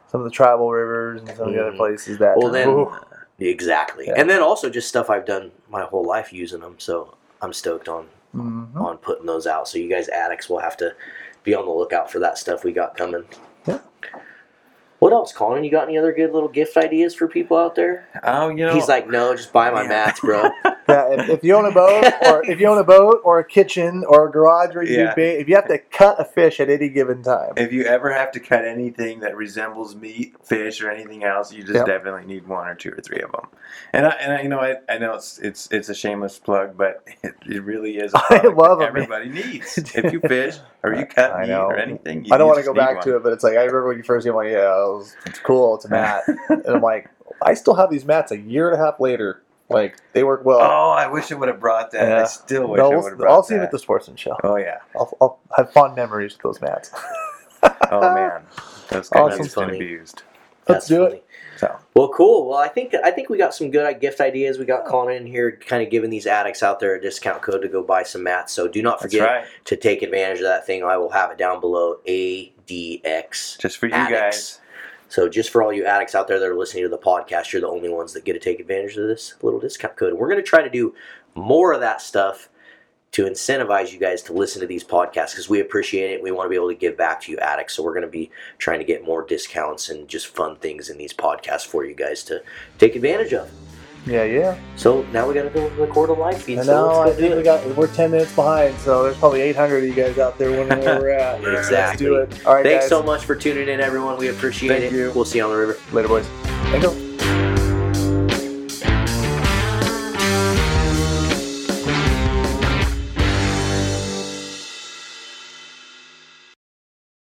some 0.08 0.22
of 0.22 0.24
the 0.24 0.32
tribal 0.32 0.72
rivers 0.72 1.22
and 1.22 1.30
some 1.38 1.50
of 1.50 1.54
the 1.54 1.62
other 1.62 1.72
Mhm. 1.74 1.78
places 1.78 2.18
that. 2.18 2.38
Well, 2.38 2.52
then 2.52 2.70
Ooh. 2.70 2.92
exactly, 3.40 4.08
Yeah. 4.08 4.16
and 4.18 4.28
then 4.30 4.42
also 4.42 4.70
just 4.70 4.88
stuff 4.90 5.10
I've 5.12 5.26
done 5.26 5.52
my 5.70 5.84
whole 5.84 6.04
life 6.04 6.34
using 6.34 6.62
them. 6.62 6.76
So 6.80 7.14
I'm 7.42 7.54
stoked 7.54 7.88
on 7.88 8.08
Mhm. 8.36 8.76
on 8.76 8.98
putting 8.98 9.28
those 9.28 9.46
out. 9.46 9.68
So 9.68 9.78
you 9.78 9.88
guys 9.90 10.10
addicts 10.10 10.50
will 10.50 10.60
have 10.60 10.76
to 10.78 10.96
be 11.50 11.56
on 11.56 11.66
the 11.66 11.72
lookout 11.72 12.12
for 12.12 12.20
that 12.20 12.38
stuff 12.38 12.64
we 12.64 12.72
got 12.72 12.96
coming. 12.96 13.26
Yeah. 13.68 13.80
What 15.00 15.14
else, 15.14 15.32
Colin? 15.32 15.64
You 15.64 15.72
got 15.72 15.88
any 15.88 15.98
other 15.98 16.14
good 16.14 16.34
little 16.34 16.50
gift 16.50 16.76
ideas 16.78 17.16
for 17.16 17.28
people 17.28 17.58
out 17.58 17.76
there? 17.76 18.08
Oh, 18.24 18.50
you 18.50 18.66
know. 18.66 18.74
He's 18.76 18.90
like, 18.90 19.10
no, 19.10 19.34
just 19.36 19.54
buy 19.54 19.72
my 19.72 19.84
Yeah. 19.84 19.90
mats, 19.90 20.20
bro. 20.20 20.52
Yeah, 20.90 21.14
if, 21.14 21.30
if 21.30 21.44
you 21.44 21.54
own 21.56 21.66
a 21.66 21.72
boat, 21.72 22.04
or 22.24 22.44
if 22.50 22.60
you 22.60 22.66
own 22.68 22.80
a 22.80 22.84
boat, 22.84 23.22
or 23.24 23.38
a 23.38 23.44
kitchen, 23.46 24.04
or 24.08 24.28
a 24.28 24.32
garage 24.32 24.74
where 24.74 24.84
you 24.84 24.98
Yeah. 24.98 25.14
do 25.14 25.22
if 25.22 25.48
you 25.48 25.54
have 25.56 25.68
to 25.68 25.78
cut 25.78 26.20
a 26.20 26.26
fish 26.26 26.60
at 26.60 26.68
any 26.72 26.90
given 26.90 27.22
time, 27.22 27.54
if 27.58 27.72
you 27.72 27.84
ever 27.84 28.12
have 28.12 28.32
to 28.32 28.40
cut 28.40 28.66
anything 28.66 29.20
that 29.20 29.38
resembles 29.38 29.96
meat, 29.96 30.34
fish, 30.44 30.82
or 30.82 30.90
anything 30.90 31.24
else, 31.24 31.54
you 31.54 31.62
just 31.62 31.76
Yep. 31.76 31.86
definitely 31.86 32.26
need 32.26 32.48
one 32.48 32.68
or 32.68 32.74
two 32.74 32.92
or 32.92 33.02
three 33.02 33.22
of 33.22 33.32
them. 33.32 33.46
And 33.94 34.08
I, 34.08 34.10
and 34.14 34.34
I, 34.34 34.42
you 34.42 34.50
know, 34.50 34.60
I, 34.62 34.78
I 34.90 34.98
know 34.98 35.14
it's 35.14 35.38
it's 35.40 35.68
it's 35.72 35.90
a 35.90 35.96
shameless 35.96 36.40
plug, 36.40 36.76
but 36.76 37.04
it, 37.24 37.36
it 37.46 37.64
really 37.64 37.98
is. 37.98 38.12
A 38.16 38.18
I 38.32 38.40
product 38.40 38.58
love 38.58 38.80
that 38.80 38.88
'em, 38.88 38.94
man. 38.96 39.04
everybody 39.04 39.30
needs. 39.30 39.78
if 39.78 40.12
you 40.12 40.22
fish 40.22 40.58
or 40.84 40.96
you 40.96 41.06
cut 41.06 41.34
I 41.36 41.42
meat 41.42 41.50
know. 41.50 41.68
or 41.68 41.78
anything, 41.78 42.26
you, 42.26 42.34
I 42.34 42.40
don't 42.40 42.48
want 42.48 42.60
to 42.60 42.66
go 42.66 42.74
back 42.74 42.96
one. 42.96 43.04
to 43.06 43.16
it, 43.18 43.24
but 43.24 43.34
it's 43.34 43.44
like 43.44 43.54
I 43.54 43.62
remember 43.62 43.90
when 43.90 43.98
you 43.98 44.04
first 44.04 44.26
came 44.26 44.36
on. 44.36 44.46
Yeah, 44.48 44.74
it 44.86 44.89
was, 44.98 45.16
it's 45.26 45.40
cool. 45.40 45.76
It's 45.76 45.86
a 45.86 45.90
mat, 45.90 46.24
and 46.50 46.66
I'm 46.68 46.82
like, 46.82 47.10
I 47.42 47.54
still 47.54 47.76
have 47.76 47.90
these 47.90 48.06
mats 48.06 48.32
a 48.32 48.38
year 48.38 48.70
and 48.72 48.80
a 48.82 48.84
half 48.84 49.00
later. 49.00 49.44
Like 49.70 49.98
they 50.14 50.24
work 50.24 50.44
well. 50.46 50.60
Oh, 50.62 50.90
I 50.90 51.08
wish 51.08 51.32
I 51.32 51.36
would 51.36 51.48
have 51.48 51.60
brought 51.60 51.92
that. 51.92 52.08
Yeah. 52.08 52.22
I 52.22 52.26
still 52.26 52.68
wish 52.70 52.80
no, 52.80 52.86
I 52.86 52.88
would 52.90 52.96
we'll, 52.98 53.10
have 53.10 53.18
brought 53.20 53.32
I'll 53.32 53.44
see 53.44 53.54
you 53.54 53.62
at 53.62 53.70
the 53.70 53.78
sportsman 53.78 54.18
show. 54.18 54.36
Oh 54.44 54.56
yeah. 54.58 54.80
I'll, 54.96 55.16
I'll 55.22 55.40
have 55.56 55.72
fond 55.72 55.96
memories 55.96 56.34
with 56.34 56.42
those 56.42 56.62
mats. 56.62 56.92
Oh 57.92 58.14
man, 58.14 58.44
those 58.90 59.10
guys 59.10 59.34
Awesome. 59.34 59.40
used 59.40 59.58
and 59.58 59.66
Funny. 59.66 59.78
abused. 59.78 60.24
Let's 60.68 60.88
do 60.88 61.04
it. 61.04 61.26
So 61.58 61.76
Well, 61.96 62.10
cool. 62.10 62.48
Well, 62.48 62.58
I 62.60 62.68
think 62.68 62.94
I 63.04 63.12
think 63.12 63.30
we 63.30 63.38
got 63.38 63.54
some 63.54 63.70
good 63.72 63.84
uh, 63.84 63.94
gift 63.94 64.22
ideas. 64.22 64.58
We 64.60 64.66
got 64.66 64.86
Colin 64.86 65.16
in 65.18 65.26
here, 65.26 65.52
kind 65.52 65.84
of 65.84 65.90
giving 65.90 66.10
these 66.10 66.26
addicts 66.28 66.62
out 66.64 66.80
there 66.80 66.96
a 66.96 67.02
discount 67.02 67.42
code 67.42 67.62
to 67.64 67.68
go 67.68 67.84
buy 67.84 68.04
some 68.04 68.24
mats. 68.24 68.54
So 68.54 68.68
do 68.68 68.82
not 68.82 69.02
forget 69.02 69.28
right. 69.28 69.46
to 69.66 69.76
take 69.76 70.04
advantage 70.04 70.38
of 70.38 70.46
that 70.46 70.66
thing. 70.66 70.84
I 70.84 70.98
will 70.98 71.10
have 71.10 71.32
it 71.32 71.38
down 71.38 71.60
below. 71.60 71.98
ADX. 72.08 73.60
Just 73.60 73.78
for 73.78 73.88
you 73.88 73.94
Addicts. 73.94 74.58
guys. 74.58 74.60
So 75.10 75.28
just 75.28 75.50
for 75.50 75.62
all 75.62 75.74
you 75.74 75.86
addicts 75.86 76.16
out 76.16 76.28
there 76.28 76.40
that 76.40 76.48
are 76.48 76.58
listening 76.58 76.84
to 76.84 76.90
the 76.90 76.98
podcast, 76.98 77.52
you're 77.52 77.62
the 77.62 77.68
only 77.68 77.90
ones 77.90 78.14
that 78.14 78.26
get 78.26 78.34
to 78.34 78.40
take 78.40 78.60
advantage 78.60 78.96
of 78.96 79.08
this 79.08 79.34
little 79.42 79.60
discount 79.60 79.98
code. 79.98 80.14
We're 80.14 80.30
going 80.30 80.42
to 80.42 80.48
try 80.48 80.62
to 80.62 80.70
do 80.70 80.94
more 81.36 81.74
of 81.74 81.82
that 81.82 82.02
stuff 82.02 82.50
to 83.12 83.26
incentivize 83.26 83.92
you 83.92 84.00
guys 84.00 84.22
to 84.22 84.34
listen 84.34 84.62
to 84.62 84.68
these 84.68 84.84
podcasts 84.84 85.32
because 85.32 85.50
we 85.50 85.60
appreciate 85.60 86.12
it. 86.12 86.22
We 86.22 86.32
want 86.32 86.46
to 86.46 86.50
be 86.50 86.56
able 86.56 86.70
to 86.70 86.76
give 86.76 86.96
back 86.96 87.22
to 87.22 87.32
you 87.32 87.40
addicts. 87.40 87.74
So 87.74 87.82
we're 87.82 87.94
going 87.94 88.04
to 88.04 88.08
be 88.08 88.30
trying 88.60 88.80
to 88.80 88.86
get 88.86 89.04
more 89.04 89.26
discounts 89.26 89.90
and 89.90 90.08
just 90.08 90.28
fun 90.28 90.58
things 90.58 90.90
in 90.90 90.98
these 90.98 91.14
podcasts 91.14 91.66
for 91.66 91.84
you 91.84 91.96
guys 91.96 92.24
to 92.26 92.44
take 92.78 92.96
advantage 92.96 93.34
of. 93.34 93.50
Yeah, 94.06 94.24
yeah. 94.24 94.58
So 94.76 95.04
now 95.12 95.28
we 95.28 95.34
got 95.34 95.44
to 95.44 95.50
go 95.50 95.68
record 95.72 96.10
a 96.10 96.14
live 96.14 96.42
feed. 96.42 96.58
And 96.58 96.66
so 96.66 96.88
now 96.88 97.02
I 97.02 97.06
let's 97.08 97.18
go 97.20 97.22
think 97.22 97.36
we 97.36 97.44
got 97.44 97.76
we're 97.76 97.88
ten 97.94 98.12
minutes 98.12 98.34
behind, 98.34 98.78
so 98.80 99.04
there's 99.04 99.18
probably 99.18 99.42
800 99.42 99.78
of 99.78 99.84
you 99.84 99.94
guys 99.94 100.18
out 100.18 100.38
there 100.38 100.52
wondering 100.58 100.84
where 100.84 101.00
we're 101.00 101.10
at. 101.12 101.42
Let's 101.44 101.68
Exactly. 101.68 102.06
do 102.06 102.16
it. 102.16 102.46
All 102.46 102.56
right, 102.56 102.66
Thanks 102.66 102.86
guys. 102.86 102.90
so 102.90 103.04
much 103.04 103.26
for 103.26 103.36
tuning 103.36 103.68
in, 103.68 103.80
everyone. 103.80 104.18
We 104.18 104.30
appreciate 104.30 104.70
Thank 104.70 104.84
it. 104.86 104.94
you. 104.94 105.12
We'll 105.14 105.26
see 105.26 105.40
you 105.40 105.44
on 105.46 105.52
the 105.52 105.58
river. 105.58 105.78
Later, 105.92 106.08
boys. 106.08 106.28
Thank 106.72 106.84
you. 106.84 107.09